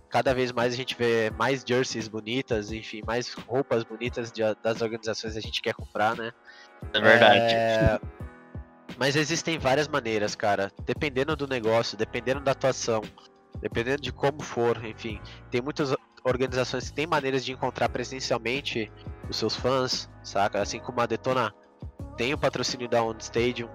[0.08, 4.82] cada vez mais a gente vê mais jerseys bonitas, enfim, mais roupas bonitas de, das
[4.82, 6.32] organizações que a gente quer comprar, né?
[6.92, 7.54] É verdade.
[7.54, 8.00] É,
[8.98, 10.70] Mas existem várias maneiras, cara.
[10.84, 13.02] Dependendo do negócio, dependendo da atuação,
[13.60, 15.18] dependendo de como for, enfim.
[15.50, 18.92] Tem muitas organizações que têm maneiras de encontrar presencialmente
[19.28, 20.60] os seus fãs, saca?
[20.60, 21.54] Assim como a Detona
[22.16, 23.68] tem o patrocínio da On Stadium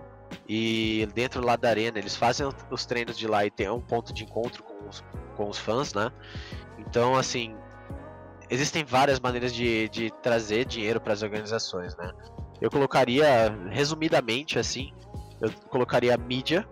[0.48, 4.14] e dentro lá da arena eles fazem os treinos de lá e tem um ponto
[4.14, 5.04] de encontro com os,
[5.36, 6.12] com os fãs, né?
[6.78, 7.56] Então, assim,
[8.50, 12.12] existem várias maneiras de, de trazer dinheiro para as organizações, né?
[12.62, 14.92] Eu colocaria, resumidamente, assim,
[15.40, 16.68] eu colocaria mídia,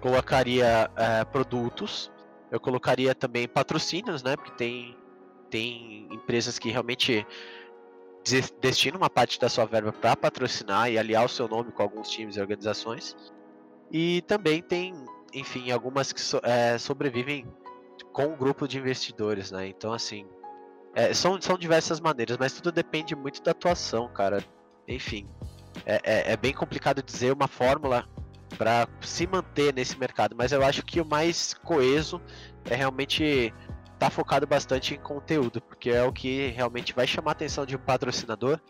[0.00, 2.10] colocaria é, produtos,
[2.50, 4.36] eu colocaria também patrocínios, né?
[4.36, 4.96] Porque tem,
[5.50, 7.26] tem empresas que realmente
[8.60, 12.08] destinam uma parte da sua verba para patrocinar e aliar o seu nome com alguns
[12.08, 13.16] times e organizações.
[13.92, 14.94] E também tem,
[15.32, 17.46] enfim, algumas que so, é, sobrevivem
[18.12, 19.68] com um grupo de investidores, né?
[19.68, 20.26] Então, assim,
[20.94, 24.42] é, são, são diversas maneiras, mas tudo depende muito da atuação, cara.
[24.88, 25.28] Enfim,
[25.84, 28.08] é, é, é bem complicado dizer uma fórmula
[28.56, 32.20] para se manter nesse mercado, mas eu acho que o mais coeso
[32.64, 33.52] é realmente
[33.98, 37.76] tá focado bastante em conteúdo, porque é o que realmente vai chamar a atenção de
[37.76, 38.60] um patrocinador,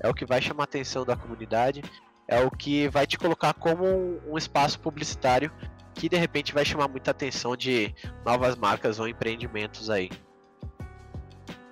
[0.00, 1.82] é o que vai chamar a atenção da comunidade,
[2.28, 3.84] é o que vai te colocar como
[4.26, 5.52] um, espaço publicitário
[5.94, 7.94] que de repente vai chamar muita atenção de
[8.24, 10.10] novas marcas ou empreendimentos aí.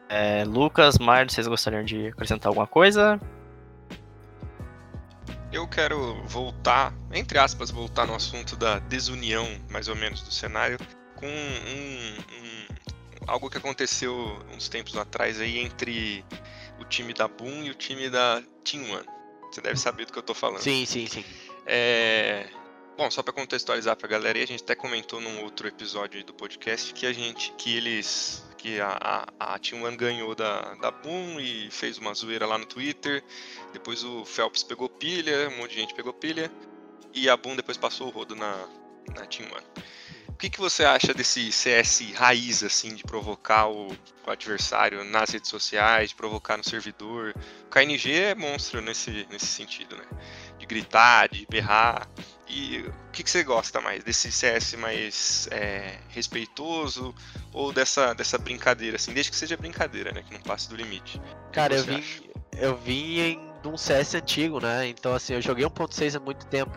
[0.09, 3.18] É, Lucas, Mário, vocês gostariam de acrescentar alguma coisa?
[5.51, 10.79] Eu quero voltar, entre aspas, voltar no assunto da desunião, mais ou menos, do cenário,
[11.16, 12.42] com um, um,
[13.27, 14.15] algo que aconteceu
[14.55, 16.25] uns tempos atrás aí entre
[16.81, 19.07] o time da Boom e o time da Team One.
[19.51, 20.61] Você deve saber do que eu tô falando.
[20.61, 21.25] Sim, sim, sim.
[21.67, 22.47] É...
[22.97, 26.93] Bom, só para contextualizar pra galera, a gente até comentou num outro episódio do podcast
[26.93, 31.41] que a gente, que eles que a, a, a Team One ganhou da, da Boom
[31.41, 33.23] e fez uma zoeira lá no Twitter.
[33.73, 36.51] Depois o Phelps pegou pilha, um monte de gente pegou pilha.
[37.13, 38.69] E a Boom depois passou o rodo na,
[39.17, 39.67] na Team One.
[40.43, 45.31] O que, que você acha desse CS raiz, assim, de provocar o, o adversário nas
[45.31, 47.33] redes sociais, de provocar no servidor?
[47.67, 50.03] O KNG é monstro nesse, nesse sentido, né?
[50.59, 52.09] De gritar, de berrar.
[52.49, 54.03] E o que, que você gosta mais?
[54.03, 57.15] Desse CS mais é, respeitoso
[57.53, 59.13] ou dessa, dessa brincadeira, assim?
[59.13, 60.25] Desde que seja brincadeira, né?
[60.27, 61.23] Que não passe do limite.
[61.53, 62.03] Cara, eu vim,
[62.59, 64.89] eu vim em de um CS antigo, né?
[64.89, 66.77] Então, assim, eu joguei 1.6 há muito tempo.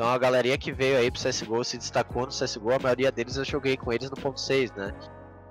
[0.00, 3.36] Então, a galerinha que veio aí pro CSGO se destacou no CSGO, a maioria deles
[3.36, 4.94] eu joguei com eles no 1.6, né?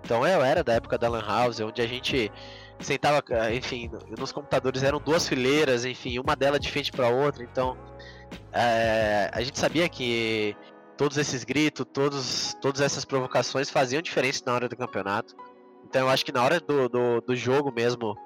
[0.04, 2.32] Então, eu era da época da Lan House, onde a gente
[2.80, 7.78] sentava, enfim, nos computadores eram duas fileiras, enfim, uma delas de frente para outra, então
[8.52, 10.58] é, a gente sabia que
[10.98, 15.36] todos esses gritos, todos, todas essas provocações faziam diferença na hora do campeonato.
[15.88, 18.18] Então eu acho que na hora do, do, do jogo mesmo,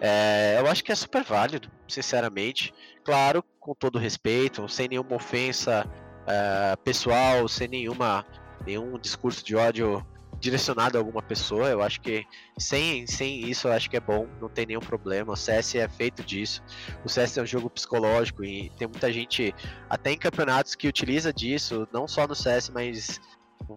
[0.00, 2.72] é, eu acho que é super válido, sinceramente.
[3.04, 5.88] Claro, com todo respeito, sem nenhuma ofensa
[6.26, 8.24] é, pessoal, sem nenhuma,
[8.66, 10.04] nenhum discurso de ódio
[10.38, 11.68] direcionado a alguma pessoa.
[11.68, 12.26] Eu acho que
[12.58, 15.32] sem, sem isso eu acho que é bom, não tem nenhum problema.
[15.32, 16.62] O CS é feito disso.
[17.04, 19.54] O CS é um jogo psicológico e tem muita gente,
[19.88, 23.20] até em campeonatos, que utiliza disso, não só no CS, mas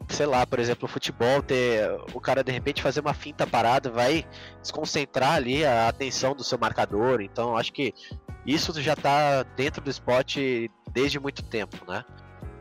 [0.09, 4.25] sei lá, por exemplo, futebol ter o cara de repente fazer uma finta parada vai
[4.61, 7.21] desconcentrar ali a atenção do seu marcador.
[7.21, 7.93] Então, acho que
[8.45, 12.03] isso já está dentro do esporte desde muito tempo, né?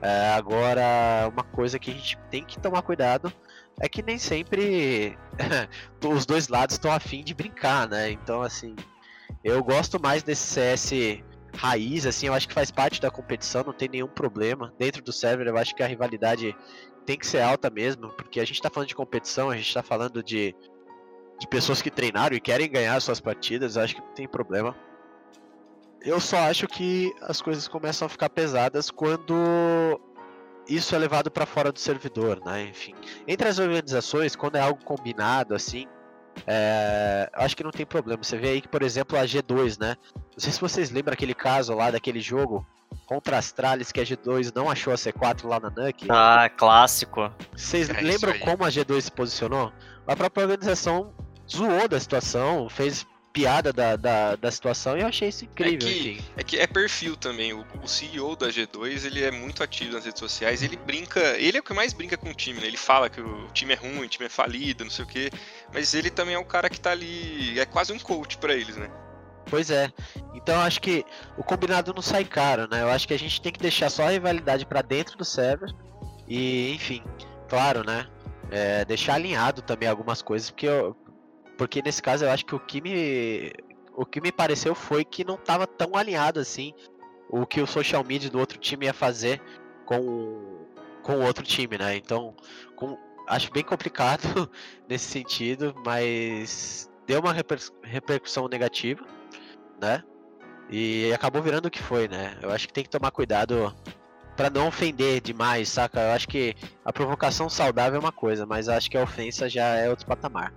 [0.03, 3.33] É, agora, uma coisa que a gente tem que tomar cuidado
[3.81, 5.17] é que nem sempre
[6.05, 8.11] os dois lados estão afim de brincar, né?
[8.11, 8.75] Então, assim,
[9.43, 11.23] eu gosto mais desse CS
[11.55, 14.73] raiz, assim, eu acho que faz parte da competição, não tem nenhum problema.
[14.79, 16.55] Dentro do server, eu acho que a rivalidade
[17.07, 19.83] tem que ser alta mesmo, porque a gente tá falando de competição, a gente tá
[19.83, 20.55] falando de,
[21.39, 24.77] de pessoas que treinaram e querem ganhar suas partidas, acho que não tem problema.
[26.03, 30.01] Eu só acho que as coisas começam a ficar pesadas quando
[30.69, 32.65] isso é levado para fora do servidor, né?
[32.65, 32.95] Enfim,
[33.27, 35.87] entre as organizações, quando é algo combinado assim,
[36.47, 38.23] é, acho que não tem problema.
[38.23, 39.97] Você vê aí que, por exemplo, a G2, né?
[40.15, 42.67] Não sei se vocês lembram aquele caso lá daquele jogo
[43.07, 46.07] contra as Astralis que a G2 não achou a C4 lá na NUC.
[46.09, 47.31] Ah, clássico.
[47.55, 49.73] Vocês é lembram como a G2 se posicionou?
[50.07, 51.13] A própria organização
[51.49, 55.87] zoou da situação, fez piada da, da, da situação e eu achei isso incrível.
[55.87, 57.53] É que, é, que é perfil também.
[57.53, 60.63] O, o, CEO da G2 ele é muito ativo nas redes sociais.
[60.63, 61.21] Ele brinca.
[61.37, 62.67] Ele é o que mais brinca com o time, né?
[62.67, 65.31] Ele fala que o time é ruim, o time é falido, não sei o quê.
[65.71, 67.61] Mas ele também é o cara que tá ali.
[67.61, 68.91] É quase um coach para eles, né?
[69.51, 69.93] Pois é.
[70.35, 71.05] Então acho que
[71.37, 72.81] o combinado não sai caro, né?
[72.81, 75.71] Eu acho que a gente tem que deixar só a rivalidade para dentro do server.
[76.27, 77.03] E, enfim,
[77.49, 78.07] claro, né?
[78.51, 80.97] é, deixar alinhado também algumas coisas, porque, eu,
[81.57, 83.53] porque nesse caso eu acho que o que me
[83.95, 86.75] o que me pareceu foi que não estava tão alinhado assim
[87.31, 89.41] o que o social media do outro time ia fazer
[89.85, 90.67] com
[91.07, 91.97] com o outro time, né?
[91.97, 92.35] Então,
[92.75, 94.51] com, acho bem complicado
[94.89, 99.07] nesse sentido, mas deu uma reper, repercussão negativa,
[99.81, 100.03] né?
[100.69, 102.37] E acabou virando o que foi, né?
[102.43, 103.73] Eu acho que tem que tomar cuidado
[104.37, 106.01] para não ofender demais, saca?
[106.01, 109.77] Eu acho que a provocação saudável é uma coisa, mas acho que a ofensa já
[109.77, 110.53] é outro patamar.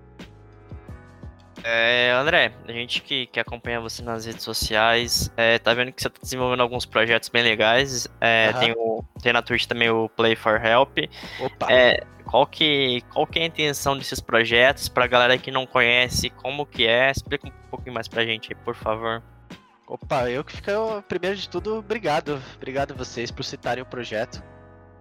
[1.63, 6.01] É, André, a gente que, que acompanha você nas redes sociais, é, tá vendo que
[6.01, 8.07] você tá desenvolvendo alguns projetos bem legais.
[8.21, 8.59] É, uhum.
[8.59, 10.97] tem, o, tem na Twitch também o Play for Help.
[11.39, 11.71] Opa!
[11.71, 16.29] É, qual, que, qual que é a intenção desses projetos pra galera que não conhece,
[16.29, 17.11] como que é?
[17.11, 19.21] Explica um pouquinho mais pra gente aí, por favor.
[19.87, 22.41] Opa, eu que fico, primeiro de tudo, obrigado.
[22.55, 24.41] Obrigado a vocês por citarem o projeto.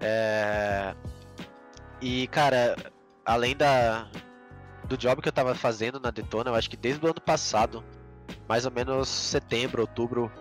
[0.00, 0.94] É...
[2.00, 2.74] E, cara,
[3.26, 4.08] além da,
[4.88, 7.84] do job que eu tava fazendo na Detona, eu acho que desde o ano passado,
[8.48, 10.32] mais ou menos setembro, outubro,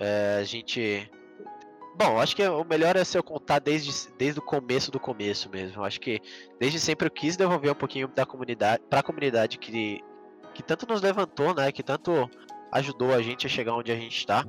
[0.00, 1.10] é, a gente.
[1.94, 5.50] Bom, acho que o melhor é se eu contar desde, desde o começo do começo
[5.50, 5.80] mesmo.
[5.80, 6.20] Eu acho que
[6.58, 10.00] desde sempre eu quis devolver um pouquinho da comunidade, pra comunidade que,
[10.54, 11.70] que tanto nos levantou, né?
[11.70, 12.30] Que tanto
[12.72, 14.46] ajudou a gente a chegar onde a gente está.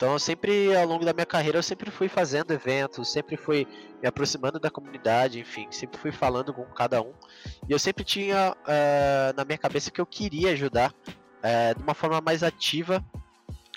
[0.00, 3.66] Então, eu sempre, ao longo da minha carreira, eu sempre fui fazendo eventos, sempre fui
[4.00, 7.12] me aproximando da comunidade, enfim, sempre fui falando com cada um.
[7.68, 11.92] E eu sempre tinha uh, na minha cabeça que eu queria ajudar uh, de uma
[11.92, 13.04] forma mais ativa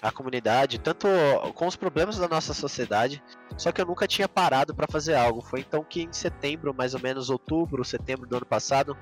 [0.02, 1.10] a comunidade, tanto
[1.56, 3.22] com os problemas da nossa sociedade,
[3.58, 5.42] só que eu nunca tinha parado para fazer algo.
[5.42, 8.96] Foi então que em setembro, mais ou menos outubro, setembro do ano passado,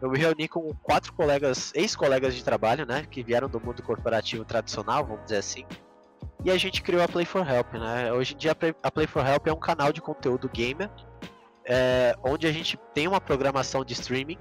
[0.00, 4.44] eu me reuni com quatro colegas, ex-colegas de trabalho, né, que vieram do mundo corporativo
[4.44, 5.66] tradicional, vamos dizer assim,
[6.44, 8.12] e a gente criou a Play for Help, né?
[8.12, 8.52] Hoje em dia
[8.82, 10.90] a Play for Help é um canal de conteúdo gamer,
[11.64, 14.38] é, onde a gente tem uma programação de streaming,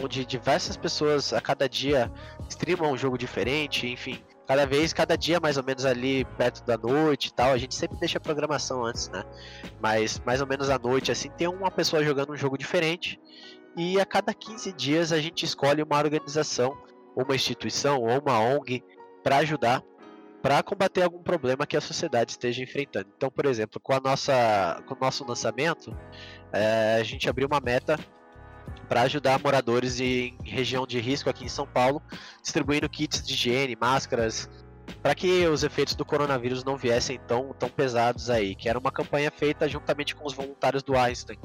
[0.00, 2.10] onde diversas pessoas a cada dia
[2.48, 6.78] streamam um jogo diferente, enfim, cada vez, cada dia mais ou menos ali perto da
[6.78, 9.24] noite e tal, a gente sempre deixa a programação antes, né?
[9.80, 13.20] Mas mais ou menos à noite, assim, tem uma pessoa jogando um jogo diferente,
[13.76, 16.76] e a cada 15 dias a gente escolhe uma organização,
[17.16, 18.84] uma instituição ou uma ONG
[19.22, 19.82] para ajudar
[20.42, 23.06] para combater algum problema que a sociedade esteja enfrentando.
[23.16, 25.96] Então, por exemplo, com, a nossa, com o nosso lançamento,
[26.52, 27.98] é, a gente abriu uma meta
[28.88, 32.02] para ajudar moradores em região de risco aqui em São Paulo,
[32.42, 34.50] distribuindo kits de higiene, máscaras,
[35.02, 38.92] para que os efeitos do coronavírus não viessem tão, tão pesados aí, que era uma
[38.92, 41.38] campanha feita juntamente com os voluntários do Einstein.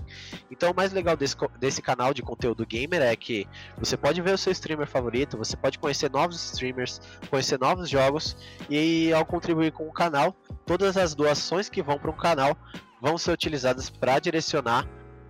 [0.51, 4.33] Então, o mais legal desse, desse canal de conteúdo gamer é que você pode ver
[4.33, 8.37] o seu streamer favorito, você pode conhecer novos streamers, conhecer novos jogos,
[8.69, 12.55] e ao contribuir com o canal, todas as doações que vão para um canal
[13.01, 14.87] vão ser utilizadas para direcionar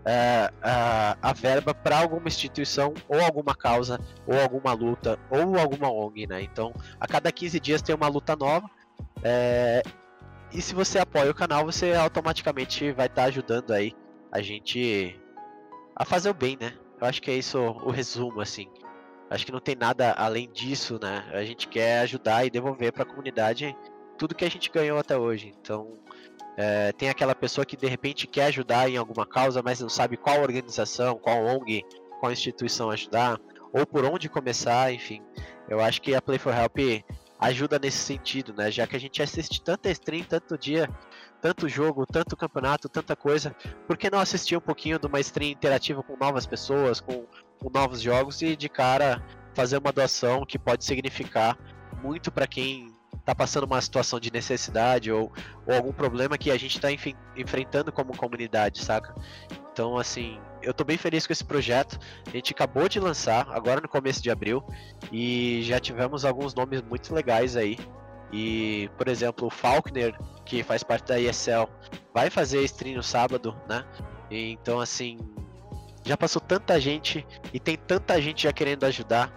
[0.08, 5.92] é, a, a, verba para alguma instituição ou alguma causa ou alguma luta ou alguma
[5.92, 6.42] ONG, né?
[6.42, 8.70] Então, a cada 15 dias tem uma luta nova.
[9.22, 9.84] É,
[10.54, 13.94] e se você apoia o canal, você automaticamente vai estar tá ajudando aí
[14.32, 15.20] a gente
[15.94, 16.74] a fazer o bem, né?
[17.02, 18.68] Eu acho que é isso o resumo, assim.
[19.30, 21.26] Acho que não tem nada além disso, né?
[21.34, 23.76] A gente quer ajudar e devolver para a comunidade
[24.18, 25.54] tudo que a gente ganhou até hoje.
[25.60, 25.98] Então,
[26.58, 30.18] é, tem aquela pessoa que de repente quer ajudar em alguma causa, mas não sabe
[30.18, 31.86] qual organização, qual ONG,
[32.20, 33.40] qual instituição ajudar,
[33.72, 35.22] ou por onde começar, enfim.
[35.70, 37.04] Eu acho que a Play for Help
[37.40, 38.72] ajuda nesse sentido, né?
[38.72, 40.90] Já que a gente assiste tanta stream, tanto dia,
[41.40, 45.52] tanto jogo, tanto campeonato, tanta coisa, por que não assistir um pouquinho de uma stream
[45.52, 47.28] interativa com novas pessoas, com,
[47.60, 51.56] com novos jogos e de cara fazer uma doação que pode significar
[52.02, 52.92] muito para quem
[53.26, 55.32] tá passando uma situação de necessidade ou,
[55.66, 56.90] ou algum problema que a gente está
[57.36, 59.14] enfrentando como comunidade, saca?
[59.72, 62.00] Então, assim, eu tô bem feliz com esse projeto.
[62.26, 64.64] A gente acabou de lançar, agora no começo de abril,
[65.12, 67.78] e já tivemos alguns nomes muito legais aí.
[68.32, 71.68] E, por exemplo, o Faulkner, que faz parte da ESL,
[72.14, 73.86] vai fazer stream no sábado, né?
[74.32, 75.18] E, então, assim,
[76.04, 79.32] já passou tanta gente e tem tanta gente já querendo ajudar.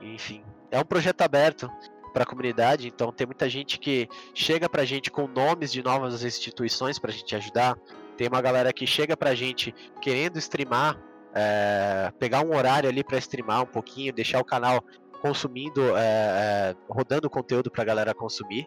[0.00, 1.70] Enfim, é um projeto aberto
[2.16, 2.88] para a comunidade.
[2.88, 7.10] Então tem muita gente que chega para a gente com nomes de novas instituições para
[7.10, 7.76] a gente ajudar.
[8.16, 10.98] Tem uma galera que chega para a gente querendo streamar,
[11.34, 14.82] é, pegar um horário ali para streamar um pouquinho, deixar o canal
[15.20, 18.66] consumindo, é, rodando conteúdo para a galera consumir.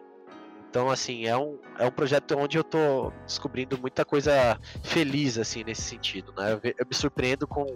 [0.68, 5.64] Então, assim, é um, é um projeto onde eu tô descobrindo muita coisa feliz, assim,
[5.64, 6.52] nesse sentido, né?
[6.52, 7.66] Eu, eu me surpreendo com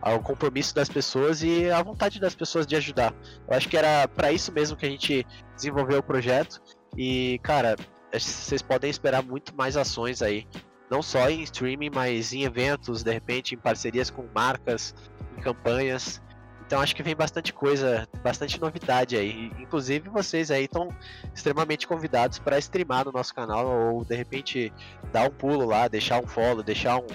[0.00, 3.14] ao compromisso das pessoas e a vontade das pessoas de ajudar.
[3.48, 6.60] Eu acho que era para isso mesmo que a gente desenvolveu o projeto.
[6.96, 7.76] E, cara,
[8.12, 10.46] vocês podem esperar muito mais ações aí
[10.90, 14.94] não só em streaming, mas em eventos, de repente em parcerias com marcas,
[15.36, 16.22] em campanhas.
[16.66, 19.52] Então acho que vem bastante coisa, bastante novidade aí.
[19.58, 20.88] Inclusive vocês aí estão
[21.34, 24.72] extremamente convidados para streamar no nosso canal ou de repente
[25.12, 27.06] dar um pulo lá, deixar um follow, deixar um,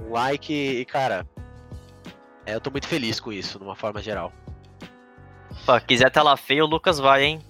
[0.00, 1.26] um like e cara,
[2.46, 4.32] é, eu tô muito feliz com isso, de uma forma geral.
[5.64, 7.44] Pô, quiser tela feia, o Lucas vai, hein?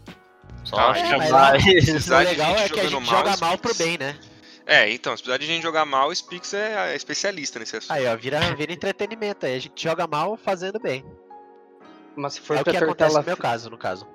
[0.65, 1.59] Só Ah, acho é, vai.
[1.59, 1.63] O
[2.25, 4.19] legal é que a gente mal, joga mal pro bem, né?
[4.67, 7.93] É, então, se precisar de gente jogar mal, o Spix é é especialista nesse assunto.
[7.93, 9.55] Aí, ó, vira, vira entretenimento aí.
[9.55, 11.05] A gente joga mal fazendo bem.
[12.17, 14.09] Mas se for É o que acontece tela no meu caso, no caso.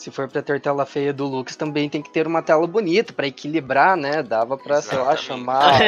[0.00, 3.12] Se for pra ter tela feia do Lucas, também tem que ter uma tela bonita
[3.12, 4.22] pra equilibrar, né?
[4.22, 5.26] Dava pra, sei lá, Exatamente.
[5.26, 5.78] chamar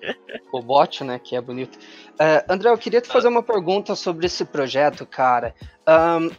[0.50, 1.18] o bot, né?
[1.22, 1.78] Que é bonito.
[2.18, 5.54] É, André, eu queria te fazer uma pergunta sobre esse projeto, cara.
[5.86, 6.30] Ahn,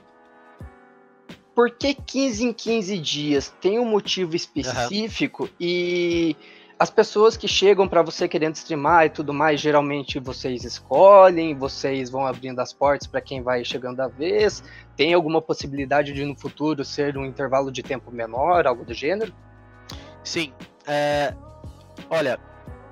[1.54, 3.54] por que 15 em 15 dias?
[3.62, 6.36] Tem um motivo específico e
[6.82, 12.10] as pessoas que chegam pra você querendo streamar e tudo mais, geralmente vocês escolhem, vocês
[12.10, 14.64] vão abrindo as portas pra quem vai chegando à vez.
[14.98, 19.32] Tem alguma possibilidade de no futuro ser um intervalo de tempo menor, algo do gênero?
[20.24, 20.52] Sim.
[20.88, 21.36] é,
[22.10, 22.40] Olha,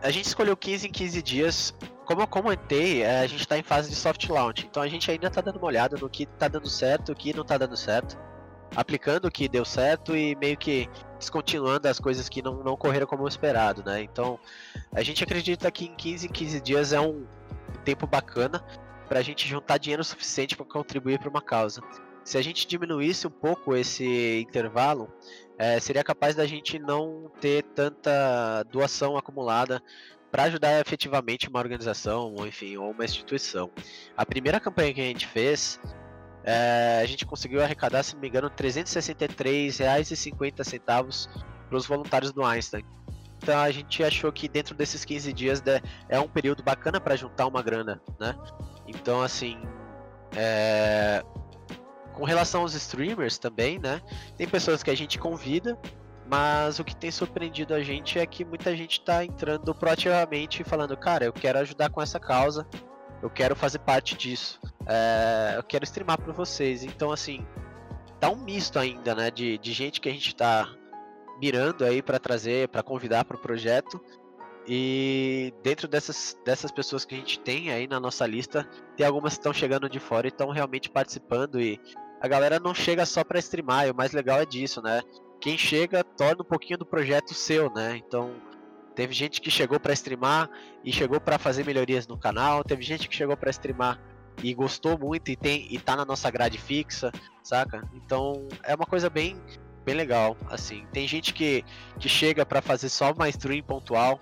[0.04, 1.74] a gente escolheu 15 em 15 dias.
[2.06, 4.68] Como eu comentei, é, a gente tá em fase de soft launch.
[4.70, 7.36] Então a gente ainda tá dando uma olhada no que tá dando certo, o que
[7.36, 8.16] não tá dando certo.
[8.76, 13.08] Aplicando o que deu certo e meio que descontinuando as coisas que não, não correram
[13.08, 14.02] como esperado, né?
[14.02, 14.40] Então,
[14.92, 17.26] a gente acredita que em 15 em 15 dias é um
[17.84, 18.64] tempo bacana
[19.08, 21.82] pra gente juntar dinheiro suficiente para contribuir para uma causa.
[22.24, 25.12] Se a gente diminuísse um pouco esse intervalo,
[25.58, 29.82] é, seria capaz da gente não ter tanta doação acumulada
[30.32, 33.72] para ajudar efetivamente uma organização, ou enfim, ou uma instituição.
[34.16, 35.80] A primeira campanha que a gente fez,
[36.44, 41.30] é, a gente conseguiu arrecadar, se não me engano, R$ 363,50
[41.68, 42.84] para os voluntários do Einstein.
[43.42, 47.16] Então a gente achou que dentro desses 15 dias né, é um período bacana para
[47.16, 48.36] juntar uma grana, né?
[48.86, 49.58] Então assim,
[50.36, 51.24] é,
[52.14, 54.02] com relação aos streamers também, né?
[54.38, 55.78] Tem pessoas que a gente convida,
[56.30, 60.66] mas o que tem surpreendido a gente é que muita gente está entrando proativamente e
[60.66, 62.68] falando, cara, eu quero ajudar com essa causa,
[63.22, 64.60] eu quero fazer parte disso,
[64.90, 66.84] é, eu quero streamar para vocês.
[66.84, 67.46] Então, assim,
[68.20, 69.30] tá um misto ainda, né?
[69.30, 70.68] De, de gente que a gente tá
[71.40, 74.02] mirando aí para trazer, para convidar para o projeto.
[74.68, 78.68] E dentro dessas, dessas pessoas que a gente tem aí na nossa lista,
[78.98, 81.62] tem algumas que estão chegando de fora e estão realmente participando.
[81.62, 81.80] E
[82.20, 85.02] a galera não chega só para streamar, e o mais legal é disso, né?
[85.40, 87.96] Quem chega torna um pouquinho do projeto seu, né?
[87.96, 88.36] Então,
[88.94, 90.50] teve gente que chegou para streamar
[90.84, 94.00] e chegou para fazer melhorias no canal, teve gente que chegou para streamar
[94.42, 97.12] e gostou muito e tem e tá na nossa grade fixa,
[97.44, 97.88] saca?
[97.94, 99.36] Então, é uma coisa bem
[99.86, 100.86] bem legal, assim.
[100.92, 101.64] Tem gente que
[102.00, 104.20] que chega para fazer só uma stream pontual,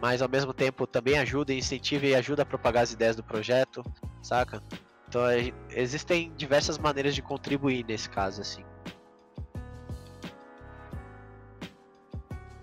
[0.00, 3.82] mas ao mesmo tempo também ajuda, incentiva e ajuda a propagar as ideias do projeto,
[4.22, 4.62] saca?
[5.08, 8.64] Então é- existem diversas maneiras de contribuir nesse caso, assim.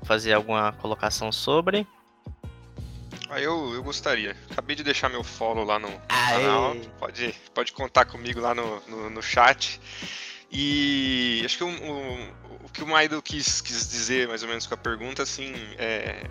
[0.04, 1.88] Fazer alguma colocação sobre.
[3.34, 4.38] Ah, eu, eu gostaria.
[4.52, 6.34] Acabei de deixar meu follow lá no Aê!
[6.34, 6.76] canal.
[7.00, 9.82] Pode, pode contar comigo lá no, no, no chat.
[10.52, 14.68] E acho que o, o, o que o Maido quis, quis dizer, mais ou menos,
[14.68, 16.22] com a pergunta, assim, é.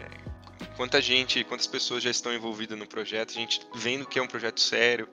[0.76, 4.26] Quanta gente, quantas pessoas já estão envolvidas no projeto, a gente vendo que é um
[4.28, 5.08] projeto sério,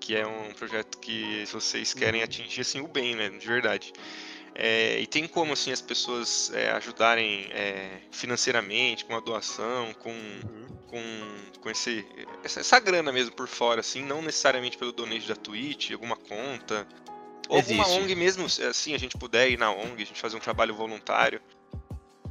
[0.00, 3.92] que é um projeto que vocês querem atingir assim o bem, né, de verdade.
[4.54, 10.12] É, e tem como assim as pessoas é, ajudarem é, financeiramente, com a doação, com
[10.92, 11.02] com,
[11.62, 12.06] com esse,
[12.44, 16.86] essa, essa grana mesmo por fora, assim, não necessariamente pelo donate da Twitch, alguma conta.
[17.48, 17.88] Ou alguma.
[17.88, 21.40] ONG mesmo, assim, a gente puder ir na ONG, a gente fazer um trabalho voluntário.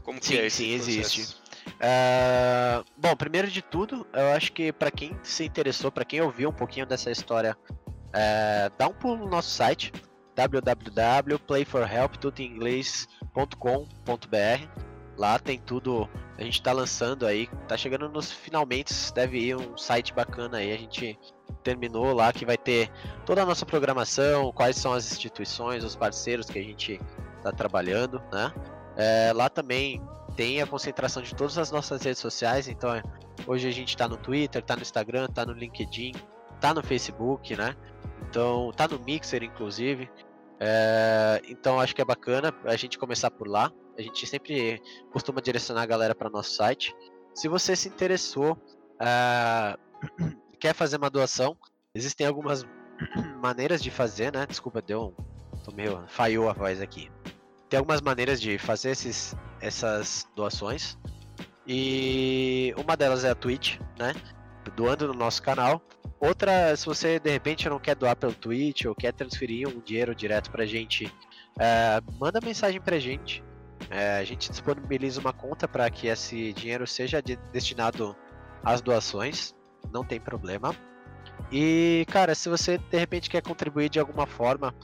[0.04, 1.20] Como que Sim, é esse sim, processo?
[1.20, 1.38] existe.
[1.80, 6.50] Ah, bom, primeiro de tudo, eu acho que pra quem se interessou, pra quem ouviu
[6.50, 7.58] um pouquinho dessa história,
[8.14, 9.92] é, dá um pulo no nosso site
[10.48, 12.16] www.playforhelp.
[15.18, 19.78] Lá tem tudo, a gente tá lançando aí, tá chegando nos finalmente, deve ir um
[19.78, 21.20] site bacana aí, a gente
[21.64, 22.90] terminou lá que vai ter
[23.26, 27.00] toda a nossa programação, quais são as instituições, os parceiros que a gente
[27.44, 28.52] tá trabalhando, né?
[28.98, 30.02] É, lá também
[30.36, 32.90] tem a concentração de todas as nossas redes sociais, então
[33.46, 36.14] hoje a gente tá no Twitter, tá no Instagram, tá no LinkedIn,
[36.60, 37.76] tá no Facebook, né?
[38.30, 40.10] Então tá no Mixer, inclusive.
[40.64, 43.72] É, então acho que é bacana a gente começar por lá.
[43.98, 44.80] A gente sempre
[45.12, 46.96] costuma direcionar a galera para nosso site.
[47.34, 48.56] Se você se interessou,
[49.00, 49.76] ah,
[50.60, 51.58] quer fazer uma doação,
[51.96, 52.64] existem algumas
[53.42, 54.46] maneiras de fazer, né?
[54.46, 55.60] Desculpa, deu um.
[55.64, 56.04] Tô meio.
[56.08, 57.12] falhou a voz aqui.
[57.68, 60.96] Tem algumas maneiras de fazer esses, essas doações.
[61.66, 64.14] E uma delas é a Twitch, né?
[64.76, 65.82] Doando no nosso canal.
[66.22, 70.14] Outra, se você de repente não quer doar pelo Twitch ou quer transferir um dinheiro
[70.14, 71.12] direto pra gente,
[71.60, 73.44] é, manda mensagem pra gente.
[73.90, 78.16] É, a gente disponibiliza uma conta para que esse dinheiro seja de, destinado
[78.64, 79.56] às doações,
[79.92, 80.76] não tem problema.
[81.52, 84.76] E, cara, se você de repente quer contribuir de alguma forma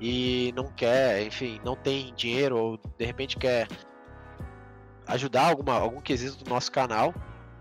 [0.00, 3.66] e não quer, enfim, não tem dinheiro ou de repente quer
[5.08, 7.12] ajudar alguma, algum quesito do nosso canal,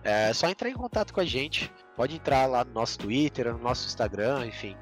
[0.04, 1.72] é só entrar em contato com a gente.
[1.96, 4.76] Pode entrar lá no nosso Twitter, no nosso Instagram, enfim.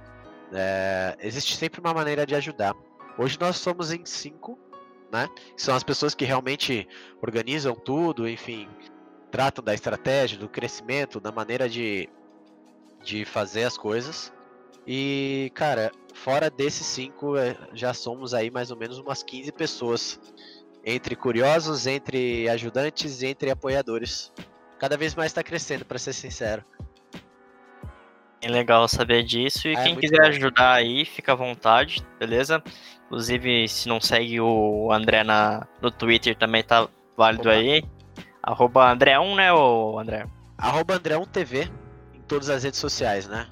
[0.53, 2.73] É, existe sempre uma maneira de ajudar.
[3.17, 4.57] Hoje nós somos em cinco,
[5.11, 5.27] né?
[5.57, 6.87] São as pessoas que realmente
[7.21, 8.69] organizam tudo, enfim,
[9.29, 12.09] tratam da estratégia, do crescimento, da maneira de,
[13.03, 14.31] de fazer as coisas.
[14.87, 20.19] E, cara, fora desses cinco, é, já somos aí mais ou menos umas 15 pessoas.
[20.83, 24.31] Entre curiosos, entre ajudantes, entre apoiadores.
[24.79, 26.65] Cada vez mais está crescendo, para ser sincero.
[28.41, 29.67] É legal saber disso.
[29.67, 32.61] E É, quem muito quiser ajudar aí, fica à vontade, beleza?
[33.05, 37.57] Inclusive, se não segue o André na, no Twitter, também tá válido Opa.
[37.57, 37.83] aí.
[38.41, 40.25] Arroba André1, né, ô André?
[40.57, 41.69] Arroba Andrão TV
[42.13, 43.47] em todas as redes sociais, né?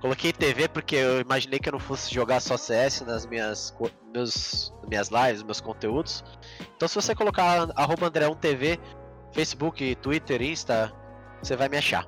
[0.00, 3.72] Coloquei TV porque eu imaginei que eu não fosse jogar só CS nas minhas,
[4.12, 6.24] meus, minhas lives, meus conteúdos.
[6.76, 8.80] Então se você colocar arroba Andrão TV,
[9.32, 10.92] Facebook, Twitter, Insta,
[11.40, 12.04] você vai me achar.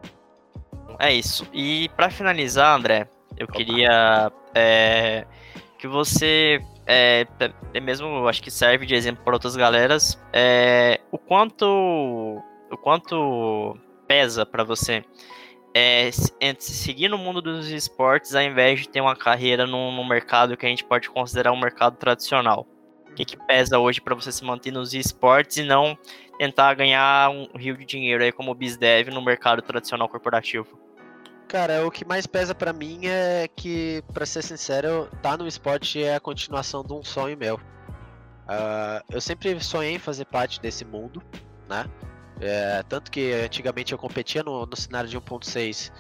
[0.98, 1.46] É isso.
[1.52, 5.26] E pra finalizar, André, eu queria é,
[5.78, 7.26] que você, é,
[7.72, 13.76] é mesmo, acho que serve de exemplo para outras galeras, é, o quanto, o quanto
[14.06, 15.04] pesa pra você
[15.74, 16.10] é,
[16.58, 20.68] seguir no mundo dos esportes ao invés de ter uma carreira num, mercado que a
[20.68, 22.66] gente pode considerar um mercado tradicional.
[23.10, 25.98] O que, que pesa hoje pra você se manter nos esportes e não
[26.38, 30.83] tentar ganhar um rio de dinheiro aí como BizDev no mercado tradicional corporativo?
[31.54, 36.02] Cara, o que mais pesa pra mim é que, pra ser sincero, tá no esporte
[36.02, 37.60] é a continuação de um sonho meu.
[38.48, 41.22] Ah, eu sempre sonhei em fazer parte desse mundo,
[41.68, 41.84] né?
[42.40, 45.92] É, tanto que antigamente eu competia no, no cenário de 1.6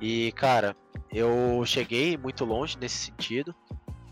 [0.00, 0.74] e, cara,
[1.12, 3.54] eu cheguei muito longe nesse sentido.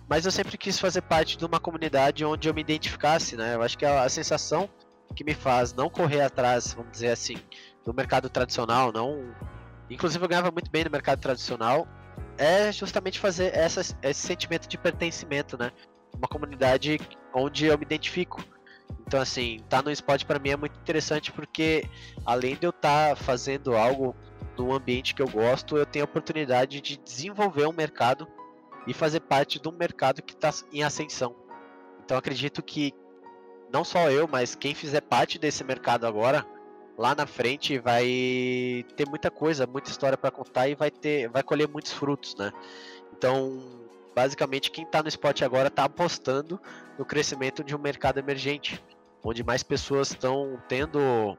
[0.07, 3.55] Mas eu sempre quis fazer parte de uma comunidade onde eu me identificasse, né?
[3.55, 4.69] Eu acho que a, a sensação
[5.17, 7.39] que me faz não correr atrás, vamos dizer assim,
[7.87, 9.35] do mercado tradicional, não
[9.91, 11.87] inclusive eu ganhava muito bem no mercado tradicional,
[12.39, 15.71] é justamente fazer essa, esse sentimento de pertencimento, né?
[16.17, 16.99] Uma comunidade
[17.35, 18.43] onde eu me identifico.
[19.07, 21.85] Então, assim, tá no esporte para mim é muito interessante porque,
[22.25, 24.15] além de eu estar fazendo algo
[24.57, 28.27] no ambiente que eu gosto, eu tenho a oportunidade de desenvolver um mercado
[28.87, 31.35] e fazer parte de um mercado que está em ascensão.
[32.05, 32.93] Então, acredito que
[33.73, 36.45] não só eu, mas quem fizer parte desse mercado agora,
[37.01, 41.43] lá na frente vai ter muita coisa, muita história para contar e vai ter, vai
[41.43, 42.53] colher muitos frutos, né?
[43.17, 43.59] Então,
[44.15, 46.61] basicamente quem está no esporte agora está apostando
[46.99, 48.85] no crescimento de um mercado emergente,
[49.25, 51.39] onde mais pessoas estão tendo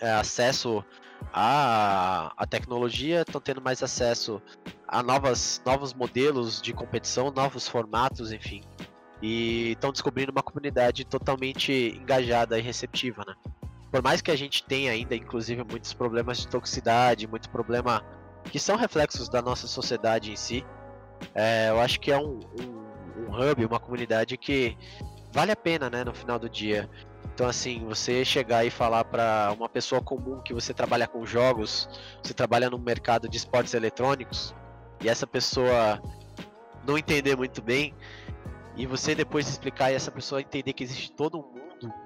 [0.00, 0.84] é, acesso
[1.32, 4.42] à, à tecnologia, estão tendo mais acesso
[4.88, 8.62] a novas, novos modelos de competição, novos formatos, enfim.
[9.22, 13.34] E estão descobrindo uma comunidade totalmente engajada e receptiva, né?
[13.96, 18.04] Por mais que a gente tenha ainda, inclusive, muitos problemas de toxicidade, muito problema
[18.44, 20.66] que são reflexos da nossa sociedade em si,
[21.34, 24.76] é, eu acho que é um, um, um hub, uma comunidade que
[25.32, 26.90] vale a pena, né, no final do dia.
[27.32, 31.88] Então, assim, você chegar e falar para uma pessoa comum que você trabalha com jogos,
[32.22, 34.54] você trabalha no mercado de esportes eletrônicos,
[35.00, 36.02] e essa pessoa
[36.86, 37.94] não entender muito bem,
[38.76, 42.05] e você depois explicar e essa pessoa entender que existe todo um mundo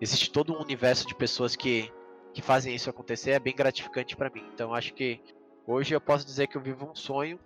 [0.00, 1.92] existe todo um universo de pessoas que,
[2.32, 4.44] que fazem isso acontecer, é bem gratificante para mim.
[4.54, 5.20] Então acho que
[5.66, 7.38] hoje eu posso dizer que eu vivo um sonho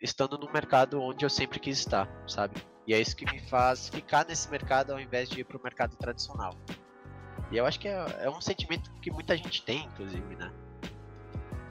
[0.00, 2.62] estando no mercado onde eu sempre quis estar, sabe?
[2.86, 5.96] E é isso que me faz ficar nesse mercado ao invés de ir pro mercado
[5.96, 6.54] tradicional.
[7.50, 10.50] E eu acho que é, é um sentimento que muita gente tem, inclusive, né?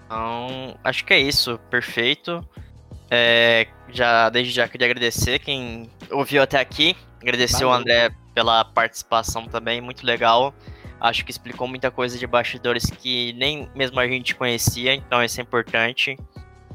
[0.06, 2.48] Então, acho que é isso, perfeito.
[3.10, 7.82] É, já desde já queria agradecer quem ouviu até aqui, agradecer o Valeu.
[7.82, 10.54] André pela participação também, muito legal.
[11.02, 15.40] Acho que explicou muita coisa de bastidores que nem mesmo a gente conhecia, então isso
[15.40, 16.16] é importante.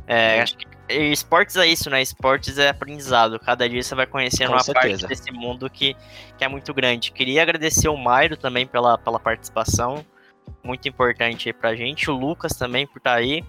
[0.04, 2.02] É, acho que esportes é isso, né?
[2.02, 3.38] Esportes é aprendizado.
[3.38, 4.88] Cada dia você vai conhecendo Com uma certeza.
[4.88, 5.94] parte desse mundo que,
[6.36, 7.12] que é muito grande.
[7.12, 10.04] Queria agradecer o Mairo também pela, pela participação.
[10.64, 12.10] Muito importante aí pra gente.
[12.10, 13.44] O Lucas também por estar aí.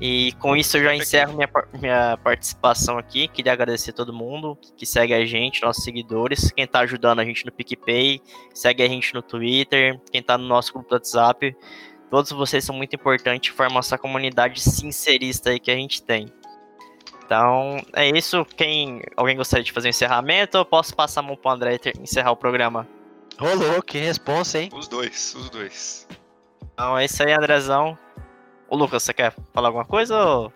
[0.00, 1.48] E com isso eu já encerro minha,
[1.80, 3.28] minha participação aqui.
[3.28, 7.24] Queria agradecer a todo mundo que segue a gente, nossos seguidores, quem tá ajudando a
[7.24, 8.20] gente no PicPay,
[8.52, 11.56] segue a gente no Twitter, quem tá no nosso grupo do WhatsApp.
[12.10, 16.26] Todos vocês são muito importantes, formam essa comunidade sincerista aí que a gente tem.
[17.24, 18.44] Então, é isso.
[18.44, 22.02] Quem alguém gostaria de fazer um encerramento, eu posso passar a mão pro André e
[22.02, 22.86] encerrar o programa.
[23.38, 24.68] Rolou, que responsa, hein?
[24.74, 26.06] Os dois, os dois.
[26.74, 27.96] Então é isso aí, Andrezão.
[28.72, 30.18] O Lucas, você quer falar alguma coisa?
[30.18, 30.52] Ou...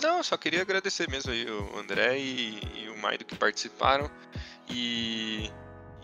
[0.00, 4.08] Não, só queria agradecer mesmo aí o André e, e o Maido que participaram.
[4.70, 5.50] E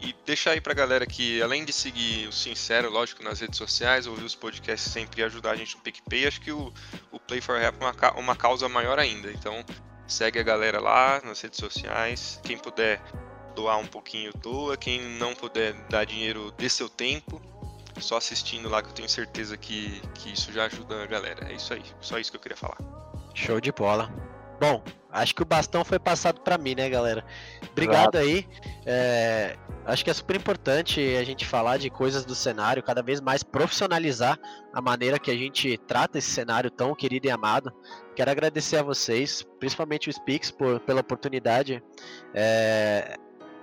[0.01, 4.09] e deixar aí pra galera que, além de seguir o Sincero, lógico, nas redes sociais,
[4.09, 6.73] ouvir os podcasts sempre e ajudar a gente no PicPay, acho que o,
[7.13, 9.31] o Play for Rap é uma, uma causa maior ainda.
[9.31, 9.65] Então,
[10.09, 12.41] segue a galera lá nas redes sociais.
[12.43, 13.01] Quem puder
[13.55, 14.77] doar um pouquinho, doa.
[14.77, 17.41] Quem não puder dar dinheiro, dê seu tempo.
[18.03, 21.51] Só assistindo lá que eu tenho certeza que, que isso já ajuda a galera.
[21.51, 21.83] É isso aí.
[22.01, 22.79] Só isso que eu queria falar.
[23.35, 24.13] Show de bola.
[24.63, 24.81] Bom,
[25.11, 27.25] acho que o bastão foi passado para mim, né, galera?
[27.73, 28.19] Obrigado Exato.
[28.19, 28.49] aí.
[28.87, 33.21] É, acho que é super importante a gente falar de coisas do cenário, cada vez
[33.21, 34.39] mais profissionalizar
[34.73, 37.73] a maneira que a gente trata esse cenário tão querido e amado.
[38.15, 41.83] Quero agradecer a vocês, principalmente o Spix, por, pela oportunidade.
[42.33, 43.17] É,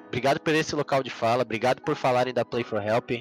[0.07, 3.11] obrigado por esse local de fala, obrigado por falarem da Play for Help.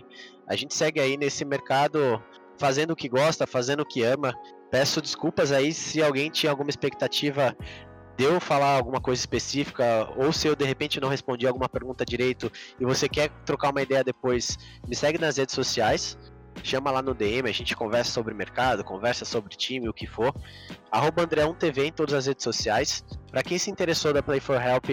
[0.49, 2.23] A gente segue aí nesse mercado
[2.59, 4.35] fazendo o que gosta, fazendo o que ama.
[4.71, 7.57] Peço desculpas aí se alguém tinha alguma expectativa
[8.17, 12.05] de eu falar alguma coisa específica, ou se eu de repente não respondi alguma pergunta
[12.05, 14.57] direito e você quer trocar uma ideia depois,
[14.89, 16.19] me segue nas redes sociais,
[16.65, 20.35] chama lá no DM, a gente conversa sobre mercado, conversa sobre time, o que for.
[20.91, 23.05] Arroba André1TV em todas as redes sociais.
[23.31, 24.87] Para quem se interessou da Play for Help,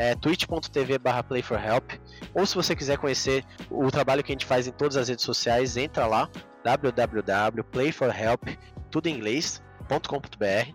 [0.00, 1.92] é twitch.tv barra playforhelp
[2.32, 5.22] ou se você quiser conhecer o trabalho que a gente faz em todas as redes
[5.26, 6.26] sociais, entra lá
[6.64, 8.48] www.playforhelp
[8.90, 10.74] tudo em inglês.com.br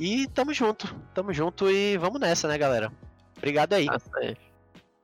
[0.00, 2.92] e tamo junto, tamo junto e vamos nessa, né, galera?
[3.36, 3.86] Obrigado aí.
[4.16, 4.36] aí.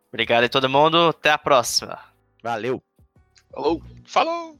[0.08, 1.96] Obrigado aí todo mundo, até a próxima.
[2.42, 2.82] Valeu.
[3.52, 3.80] Falou.
[4.04, 4.58] Falou.